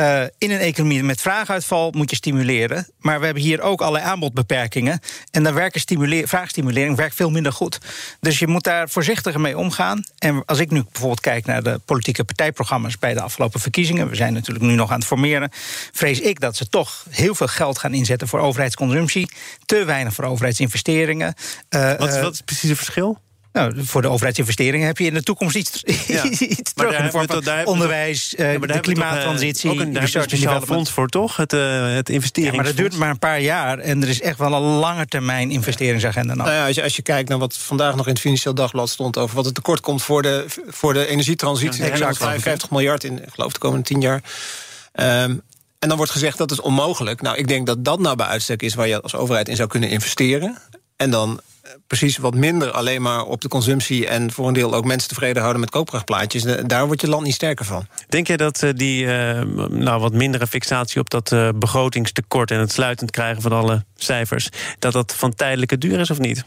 Uh, 0.00 0.22
in 0.38 0.50
een 0.50 0.58
economie 0.58 1.02
met 1.02 1.20
vraaguitval 1.20 1.90
moet 1.96 2.10
je 2.10 2.16
stimuleren. 2.16 2.88
Maar 2.98 3.18
we 3.18 3.24
hebben 3.24 3.42
hier 3.42 3.60
ook 3.60 3.80
allerlei 3.80 4.04
aanbodbeperkingen. 4.04 5.00
En 5.30 5.42
dan 5.42 5.54
werkt 5.54 5.94
vraagstimulering 6.24 6.96
werkt 6.96 7.14
veel 7.14 7.30
minder 7.30 7.52
goed. 7.52 7.78
Dus 8.20 8.38
je 8.38 8.46
moet 8.46 8.64
daar 8.64 8.88
voorzichtiger 8.88 9.40
mee 9.40 9.58
omgaan. 9.58 10.04
En 10.18 10.42
als 10.44 10.58
ik 10.58 10.70
nu 10.70 10.82
bijvoorbeeld 10.82 11.20
kijk 11.20 11.46
naar 11.46 11.62
de 11.62 11.80
politieke 11.84 12.24
partijprogramma's 12.24 12.98
bij 12.98 13.14
de 13.14 13.20
afgelopen 13.20 13.60
verkiezingen. 13.60 14.08
We 14.08 14.14
zijn 14.14 14.32
natuurlijk 14.32 14.64
nu 14.64 14.74
nog 14.74 14.90
aan 14.90 14.98
het 14.98 15.06
formeren. 15.06 15.50
Vrees 15.92 16.20
ik 16.20 16.40
dat 16.40 16.56
ze 16.56 16.68
toch 16.68 17.06
heel 17.10 17.34
veel 17.34 17.46
geld 17.46 17.78
gaan 17.78 17.94
inzetten 17.94 18.28
voor 18.28 18.40
overheidsconsumptie 18.40 19.31
te 19.66 19.84
weinig 19.84 20.14
voor 20.14 20.24
overheidsinvesteringen. 20.24 21.34
Uh, 21.70 21.92
wat, 21.98 22.20
wat 22.20 22.32
is 22.32 22.40
precies 22.40 22.68
het 22.68 22.78
verschil? 22.78 23.18
Nou, 23.52 23.84
voor 23.84 24.02
de 24.02 24.08
overheidsinvesteringen 24.08 24.86
heb 24.86 24.98
je 24.98 25.04
in 25.04 25.14
de 25.14 25.22
toekomst 25.22 25.56
iets, 25.56 25.82
ja. 26.06 26.24
iets 26.58 26.72
terug 26.72 26.98
in 26.98 27.04
de 27.04 27.10
vorm 27.10 27.26
van 27.26 27.64
onderwijs, 27.64 28.28
de 28.28 28.78
klimaattransitie. 28.80 29.70
Ook 29.70 29.80
een, 29.80 30.08
speciaal 30.08 30.60
fonds 30.60 30.90
voor, 30.90 31.08
toch? 31.08 31.36
Het, 31.36 31.52
uh, 31.52 31.94
het 31.94 32.08
investeringsfonds. 32.08 32.50
Ja, 32.50 32.54
maar 32.54 32.64
dat 32.64 32.76
duurt 32.76 32.96
maar 32.96 33.10
een 33.10 33.18
paar 33.18 33.40
jaar. 33.40 33.78
En 33.78 34.02
er 34.02 34.08
is 34.08 34.20
echt 34.20 34.38
wel 34.38 34.52
een 34.52 34.62
lange 34.62 35.06
termijn 35.06 35.50
investeringsagenda 35.50 36.34
Nou 36.34 36.50
ja, 36.50 36.66
als, 36.66 36.74
je, 36.74 36.82
als 36.82 36.96
je 36.96 37.02
kijkt 37.02 37.28
naar 37.28 37.38
wat 37.38 37.56
vandaag 37.56 37.96
nog 37.96 38.06
in 38.06 38.12
het 38.12 38.20
Financieel 38.20 38.54
Dagblad 38.54 38.88
stond... 38.88 39.18
over 39.18 39.36
wat 39.36 39.44
het 39.44 39.54
tekort 39.54 39.80
komt 39.80 40.02
voor 40.02 40.22
de, 40.22 40.44
voor 40.66 40.92
de 40.92 41.06
energietransitie. 41.06 41.84
Ja, 41.84 42.14
55 42.14 42.70
miljard 42.70 43.04
in, 43.04 43.20
geloof 43.32 43.52
de 43.52 43.58
komende 43.58 43.84
tien 43.84 44.00
jaar. 44.00 44.22
Um, 44.94 45.42
en 45.82 45.88
dan 45.88 45.96
wordt 45.96 46.12
gezegd 46.12 46.38
dat 46.38 46.50
is 46.50 46.60
onmogelijk. 46.60 47.20
Nou, 47.20 47.36
ik 47.36 47.48
denk 47.48 47.66
dat 47.66 47.84
dat 47.84 47.98
nou 47.98 48.16
bij 48.16 48.26
uitstek 48.26 48.62
is 48.62 48.74
waar 48.74 48.88
je 48.88 49.00
als 49.00 49.14
overheid 49.14 49.48
in 49.48 49.56
zou 49.56 49.68
kunnen 49.68 49.88
investeren. 49.88 50.58
En 50.96 51.10
dan 51.10 51.40
eh, 51.62 51.70
precies 51.86 52.16
wat 52.16 52.34
minder 52.34 52.70
alleen 52.70 53.02
maar 53.02 53.24
op 53.24 53.40
de 53.40 53.48
consumptie... 53.48 54.06
en 54.06 54.32
voor 54.32 54.48
een 54.48 54.54
deel 54.54 54.74
ook 54.74 54.84
mensen 54.84 55.08
tevreden 55.08 55.40
houden 55.40 55.60
met 55.60 55.70
koopkrachtplaatjes. 55.70 56.42
Daar 56.66 56.86
wordt 56.86 57.00
je 57.00 57.08
land 57.08 57.24
niet 57.24 57.34
sterker 57.34 57.64
van. 57.64 57.86
Denk 58.08 58.26
je 58.26 58.36
dat 58.36 58.62
eh, 58.62 58.70
die 58.74 59.04
uh, 59.04 59.40
nou, 59.68 60.00
wat 60.00 60.12
mindere 60.12 60.46
fixatie 60.46 61.00
op 61.00 61.10
dat 61.10 61.34
begrotingstekort... 61.54 62.50
en 62.50 62.58
het 62.58 62.72
sluitend 62.72 63.10
krijgen 63.10 63.42
van 63.42 63.52
alle 63.52 63.84
cijfers... 63.96 64.48
dat 64.78 64.92
dat 64.92 65.14
van 65.14 65.34
tijdelijke 65.34 65.78
duur 65.78 66.00
is 66.00 66.10
of 66.10 66.18
niet? 66.18 66.44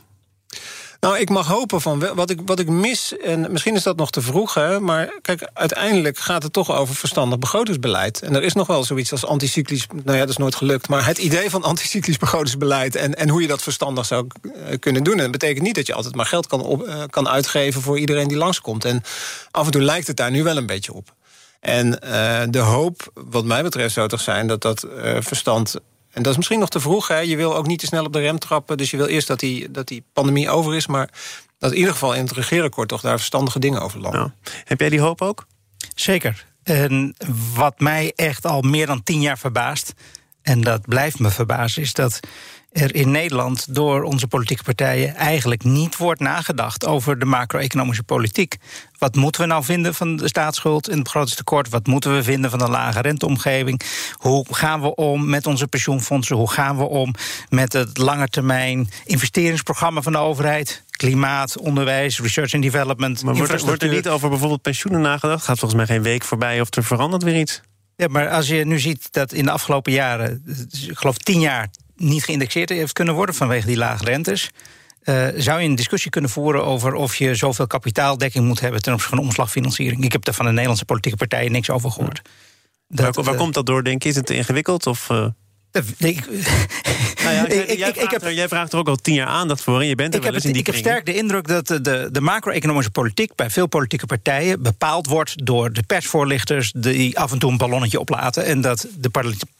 Nou, 1.05 1.17
ik 1.17 1.29
mag 1.29 1.47
hopen 1.47 1.81
van 1.81 2.15
wat 2.15 2.29
ik, 2.29 2.39
wat 2.45 2.59
ik 2.59 2.69
mis, 2.69 3.17
en 3.17 3.51
misschien 3.51 3.75
is 3.75 3.83
dat 3.83 3.95
nog 3.95 4.09
te 4.09 4.21
vroeg, 4.21 4.53
hè, 4.53 4.79
maar 4.79 5.19
kijk, 5.21 5.49
uiteindelijk 5.53 6.17
gaat 6.17 6.43
het 6.43 6.53
toch 6.53 6.71
over 6.71 6.95
verstandig 6.95 7.39
begrotingsbeleid. 7.39 8.21
En 8.21 8.35
er 8.35 8.43
is 8.43 8.53
nog 8.53 8.67
wel 8.67 8.83
zoiets 8.83 9.11
als 9.11 9.25
anticyclisch, 9.25 9.87
nou 10.03 10.13
ja, 10.13 10.19
dat 10.19 10.29
is 10.29 10.37
nooit 10.37 10.55
gelukt, 10.55 10.87
maar 10.87 11.05
het 11.05 11.17
idee 11.17 11.49
van 11.49 11.63
anticyclisch 11.63 12.17
begrotingsbeleid 12.17 12.95
en, 12.95 13.13
en 13.15 13.29
hoe 13.29 13.41
je 13.41 13.47
dat 13.47 13.61
verstandig 13.61 14.05
zou 14.05 14.27
eh, 14.43 14.79
kunnen 14.79 15.03
doen. 15.03 15.13
En 15.13 15.21
dat 15.21 15.31
betekent 15.31 15.65
niet 15.65 15.75
dat 15.75 15.87
je 15.87 15.93
altijd 15.93 16.15
maar 16.15 16.25
geld 16.25 16.47
kan, 16.47 16.83
uh, 16.87 17.03
kan 17.09 17.29
uitgeven 17.29 17.81
voor 17.81 17.99
iedereen 17.99 18.27
die 18.27 18.37
langskomt. 18.37 18.85
En 18.85 19.03
af 19.51 19.65
en 19.65 19.71
toe 19.71 19.81
lijkt 19.81 20.07
het 20.07 20.17
daar 20.17 20.31
nu 20.31 20.43
wel 20.43 20.57
een 20.57 20.65
beetje 20.65 20.93
op. 20.93 21.13
En 21.59 21.99
uh, 22.03 22.41
de 22.49 22.59
hoop, 22.59 23.11
wat 23.13 23.45
mij 23.45 23.63
betreft, 23.63 23.93
zou 23.93 24.07
toch 24.07 24.21
zijn 24.21 24.47
dat 24.47 24.61
dat 24.61 24.87
verstand 25.19 25.75
en 26.15 26.23
dat 26.23 26.31
is 26.31 26.37
misschien 26.37 26.59
nog 26.59 26.69
te 26.69 26.79
vroeg. 26.79 27.07
Hè. 27.07 27.19
Je 27.19 27.35
wil 27.35 27.55
ook 27.55 27.67
niet 27.67 27.79
te 27.79 27.85
snel 27.85 28.05
op 28.05 28.13
de 28.13 28.19
rem 28.19 28.39
trappen. 28.39 28.77
Dus 28.77 28.91
je 28.91 28.97
wil 28.97 29.05
eerst 29.05 29.27
dat 29.27 29.39
die, 29.39 29.71
dat 29.71 29.87
die 29.87 30.03
pandemie 30.13 30.49
over 30.49 30.75
is. 30.75 30.87
Maar 30.87 31.09
dat 31.59 31.71
in 31.71 31.77
ieder 31.77 31.93
geval 31.93 32.13
in 32.13 32.21
het 32.21 32.31
regeerakkoord 32.31 32.87
toch 32.87 33.01
daar 33.01 33.17
verstandige 33.17 33.59
dingen 33.59 33.81
over 33.81 33.99
landen. 33.99 34.33
Heb 34.63 34.79
jij 34.79 34.89
die 34.89 34.99
hoop 34.99 35.21
ook? 35.21 35.47
Zeker. 35.95 36.45
En 36.63 37.15
wat 37.53 37.79
mij 37.79 38.13
echt 38.15 38.45
al 38.45 38.61
meer 38.61 38.85
dan 38.85 39.03
tien 39.03 39.21
jaar 39.21 39.37
verbaast... 39.37 39.93
en 40.41 40.61
dat 40.61 40.81
blijft 40.81 41.19
me 41.19 41.29
verbazen, 41.29 41.81
is 41.81 41.93
dat 41.93 42.19
er 42.75 42.95
in 42.95 43.11
Nederland 43.11 43.75
door 43.75 44.03
onze 44.03 44.27
politieke 44.27 44.63
partijen 44.63 45.15
eigenlijk 45.15 45.63
niet 45.63 45.97
wordt 45.97 46.19
nagedacht 46.19 46.85
over 46.85 47.19
de 47.19 47.25
macro-economische 47.25 48.03
politiek. 48.03 48.57
Wat 48.97 49.15
moeten 49.15 49.41
we 49.41 49.47
nou 49.47 49.63
vinden 49.63 49.93
van 49.93 50.15
de 50.15 50.27
staatsschuld 50.27 50.87
en 50.87 50.93
het 50.93 51.03
begrotingstekort? 51.03 51.69
Wat 51.69 51.87
moeten 51.87 52.15
we 52.15 52.23
vinden 52.23 52.49
van 52.49 52.59
de 52.59 52.69
lage 52.69 53.01
renteomgeving? 53.01 53.81
Hoe 54.13 54.45
gaan 54.49 54.81
we 54.81 54.95
om 54.95 55.29
met 55.29 55.47
onze 55.47 55.67
pensioenfondsen? 55.67 56.35
Hoe 56.35 56.51
gaan 56.51 56.77
we 56.77 56.83
om 56.83 57.13
met 57.49 57.73
het 57.73 57.97
langetermijn 57.97 58.89
investeringsprogramma 59.05 60.01
van 60.01 60.11
de 60.11 60.17
overheid? 60.17 60.83
Klimaat, 60.89 61.57
onderwijs, 61.57 62.19
research 62.19 62.53
and 62.53 62.63
development. 62.63 63.23
Maar 63.23 63.35
wordt 63.35 63.51
er, 63.51 63.65
wordt 63.65 63.83
er 63.83 63.89
niet 63.89 64.07
over 64.07 64.29
bijvoorbeeld 64.29 64.61
pensioenen 64.61 65.01
nagedacht? 65.01 65.45
Gaat 65.45 65.59
volgens 65.59 65.79
mij 65.79 65.95
geen 65.95 66.03
week 66.03 66.23
voorbij 66.23 66.61
of 66.61 66.75
er 66.75 66.83
verandert 66.83 67.23
weer 67.23 67.39
iets? 67.39 67.61
Ja, 67.95 68.07
maar 68.07 68.29
als 68.29 68.47
je 68.47 68.65
nu 68.65 68.79
ziet 68.79 69.07
dat 69.11 69.33
in 69.33 69.45
de 69.45 69.51
afgelopen 69.51 69.91
jaren, 69.91 70.43
ik 70.87 70.97
geloof 70.97 71.17
tien 71.17 71.39
jaar, 71.39 71.69
niet 71.95 72.23
geïndexeerd 72.23 72.69
heeft 72.69 72.93
kunnen 72.93 73.13
worden 73.13 73.35
vanwege 73.35 73.67
die 73.67 73.77
lage 73.77 74.03
rentes. 74.03 74.49
Uh, 75.03 75.27
zou 75.35 75.61
je 75.61 75.67
een 75.67 75.75
discussie 75.75 76.11
kunnen 76.11 76.29
voeren 76.29 76.65
over 76.65 76.93
of 76.93 77.15
je 77.15 77.35
zoveel 77.35 77.67
kapitaaldekking 77.67 78.45
moet 78.45 78.59
hebben 78.59 78.81
ten 78.81 78.93
opzichte 78.93 79.15
van 79.15 79.25
omslagfinanciering? 79.25 80.03
Ik 80.03 80.11
heb 80.11 80.27
er 80.27 80.33
van 80.33 80.45
de 80.45 80.51
Nederlandse 80.51 80.85
politieke 80.85 81.17
partijen 81.17 81.51
niks 81.51 81.69
over 81.69 81.91
gehoord. 81.91 82.21
Dat, 82.87 83.15
waar, 83.15 83.25
waar 83.25 83.33
uh, 83.33 83.39
komt 83.39 83.53
dat 83.53 83.65
door, 83.65 83.83
denk 83.83 84.03
je? 84.03 84.09
Is 84.09 84.15
het 84.15 84.25
te 84.25 84.35
ingewikkeld? 84.35 84.87
Of, 84.87 85.09
uh... 85.09 85.27
Ik, 85.97 86.23
nou 87.25 87.35
ja, 87.35 87.47
ik, 87.47 87.77
jij, 87.77 87.93
vraagt 87.93 88.23
er, 88.23 88.33
jij, 88.33 88.47
vraagt 88.47 88.73
er, 88.73 88.79
ook 88.79 88.87
al 88.87 88.95
tien 88.95 89.13
jaar 89.13 89.27
aandacht 89.27 89.63
voor 89.63 89.81
en 89.81 89.87
je 89.87 89.95
bent 89.95 90.15
er 90.15 90.21
wel 90.21 90.33
eens 90.33 90.45
in 90.45 90.51
die 90.51 90.59
Ik 90.59 90.65
heb 90.65 90.75
sterk 90.75 91.05
de 91.05 91.13
indruk 91.13 91.47
dat 91.47 91.67
de, 91.67 92.09
de 92.11 92.21
macro-economische 92.21 92.91
politiek... 92.91 93.35
bij 93.35 93.49
veel 93.49 93.67
politieke 93.67 94.05
partijen 94.05 94.61
bepaald 94.61 95.07
wordt 95.07 95.45
door 95.45 95.73
de 95.73 95.83
persvoorlichters... 95.83 96.71
die 96.71 97.19
af 97.19 97.31
en 97.31 97.39
toe 97.39 97.51
een 97.51 97.57
ballonnetje 97.57 97.99
oplaten... 97.99 98.45
en 98.45 98.61
dat 98.61 98.87
de 98.97 99.09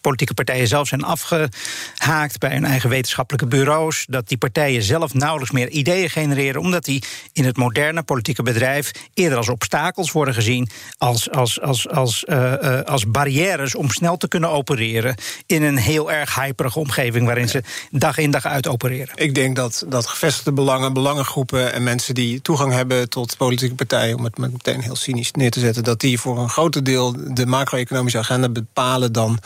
politieke 0.02 0.34
partijen 0.34 0.68
zelf 0.68 0.88
zijn 0.88 1.04
afgehaakt... 1.04 2.40
bij 2.40 2.52
hun 2.52 2.66
eigen 2.66 2.90
wetenschappelijke 2.90 3.48
bureaus... 3.48 4.06
dat 4.10 4.28
die 4.28 4.38
partijen 4.38 4.84
zelf 4.84 5.14
nauwelijks 5.14 5.54
meer 5.54 5.70
ideeën 5.70 6.10
genereren... 6.10 6.62
omdat 6.62 6.86
die 6.86 7.04
in 7.34 7.46
het 7.46 7.58
moderne 7.58 8.04
politieke 8.04 8.44
bedrijf... 8.44 8.92
eerder 9.14 9.38
als 9.38 9.50
obstakels 9.50 10.12
worden 10.12 10.34
gezien... 10.34 10.70
als, 10.98 11.32
als, 11.32 11.62
als, 11.62 11.90
als, 11.90 12.26
uh, 12.28 12.54
uh, 12.64 12.82
als 12.82 13.08
barrières 13.08 13.76
om 13.76 13.90
snel 13.90 14.18
te 14.18 14.28
kunnen 14.28 14.50
opereren... 14.50 15.16
in 15.46 15.64
een 15.64 15.78
heel 15.78 16.12
erg 16.12 16.36
hyperige 16.36 16.80
omgeving 16.80 17.26
waarin 17.26 17.50
ze 17.50 17.55
dag 17.92 18.18
in 18.18 18.32
dag 18.32 18.46
uit 18.46 18.68
opereren. 18.68 19.16
Ik 19.16 19.36
denk 19.36 19.56
dat, 19.56 19.86
dat 19.88 20.08
gevestigde 20.08 20.52
belangen, 20.52 20.94
belangengroepen 20.94 21.74
en 21.74 21.84
mensen 21.84 22.16
die 22.16 22.42
toegang 22.42 22.74
hebben 22.74 23.10
tot 23.10 23.38
politieke 23.38 23.76
partijen, 23.76 24.18
om 24.18 24.24
het 24.24 24.38
meteen 24.38 24.82
heel 24.82 24.96
cynisch 24.96 25.32
neer 25.32 25.52
te 25.52 25.60
zetten, 25.60 25.84
dat 25.84 26.00
die 26.00 26.20
voor 26.20 26.38
een 26.38 26.50
groot 26.50 26.86
deel 26.86 27.34
de 27.34 27.46
macro-economische 27.46 28.18
agenda 28.18 28.50
bepalen 28.50 29.12
dan 29.12 29.40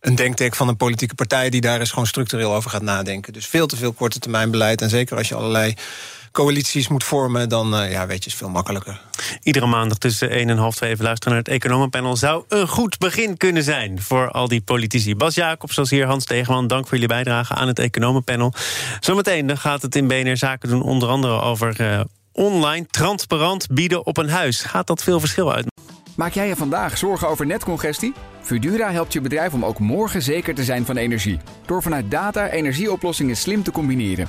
een 0.00 0.14
denktek 0.14 0.54
van 0.54 0.68
een 0.68 0.76
politieke 0.76 1.14
partij 1.14 1.50
die 1.50 1.60
daar 1.60 1.80
eens 1.80 1.90
gewoon 1.90 2.06
structureel 2.06 2.54
over 2.54 2.70
gaat 2.70 2.82
nadenken. 2.82 3.32
Dus 3.32 3.46
veel 3.46 3.66
te 3.66 3.76
veel 3.76 3.92
korte 3.92 4.18
termijn 4.18 4.50
beleid. 4.50 4.82
En 4.82 4.90
zeker 4.90 5.16
als 5.16 5.28
je 5.28 5.34
allerlei 5.34 5.74
coalities 6.32 6.88
moet 6.88 7.04
vormen, 7.04 7.48
dan 7.48 7.82
uh, 7.82 7.90
ja, 7.90 8.06
weet 8.06 8.24
je, 8.24 8.30
is 8.30 8.36
veel 8.36 8.48
makkelijker. 8.48 9.00
Iedere 9.42 9.66
maandag 9.66 9.98
tussen 9.98 10.30
1 10.30 10.48
en 10.48 10.56
half 10.56 10.76
2 10.76 10.90
even 10.90 11.04
luisteren 11.04 11.34
naar 11.34 11.42
het 11.42 11.52
Economenpanel... 11.52 12.16
zou 12.16 12.44
een 12.48 12.68
goed 12.68 12.98
begin 12.98 13.36
kunnen 13.36 13.62
zijn 13.62 14.02
voor 14.02 14.30
al 14.30 14.48
die 14.48 14.60
politici. 14.60 15.16
Bas 15.16 15.34
Jacobs, 15.34 15.74
zoals 15.74 15.90
hier 15.90 16.06
Hans 16.06 16.24
Tegenman, 16.24 16.66
dank 16.66 16.82
voor 16.82 16.92
jullie 16.92 17.08
bijdrage 17.08 17.54
aan 17.54 17.68
het 17.68 17.78
Economenpanel. 17.78 18.52
Zometeen 19.00 19.46
dan 19.46 19.58
gaat 19.58 19.82
het 19.82 19.96
in 19.96 20.08
BNR 20.08 20.36
Zaken 20.36 20.68
doen 20.68 20.82
onder 20.82 21.08
andere 21.08 21.40
over... 21.40 21.80
Uh, 21.80 22.00
online 22.32 22.86
transparant 22.86 23.66
bieden 23.70 24.06
op 24.06 24.16
een 24.16 24.28
huis. 24.28 24.62
Gaat 24.62 24.86
dat 24.86 25.02
veel 25.02 25.20
verschil 25.20 25.52
uit? 25.52 25.66
Maak 26.16 26.32
jij 26.32 26.48
je 26.48 26.56
vandaag 26.56 26.98
zorgen 26.98 27.28
over 27.28 27.46
netcongestie? 27.46 28.12
Fudura 28.42 28.90
helpt 28.92 29.12
je 29.12 29.20
bedrijf 29.20 29.52
om 29.52 29.64
ook 29.64 29.78
morgen 29.78 30.22
zeker 30.22 30.54
te 30.54 30.64
zijn 30.64 30.84
van 30.84 30.96
energie. 30.96 31.38
Door 31.66 31.82
vanuit 31.82 32.10
data 32.10 32.48
energieoplossingen 32.48 33.36
slim 33.36 33.62
te 33.62 33.70
combineren. 33.70 34.28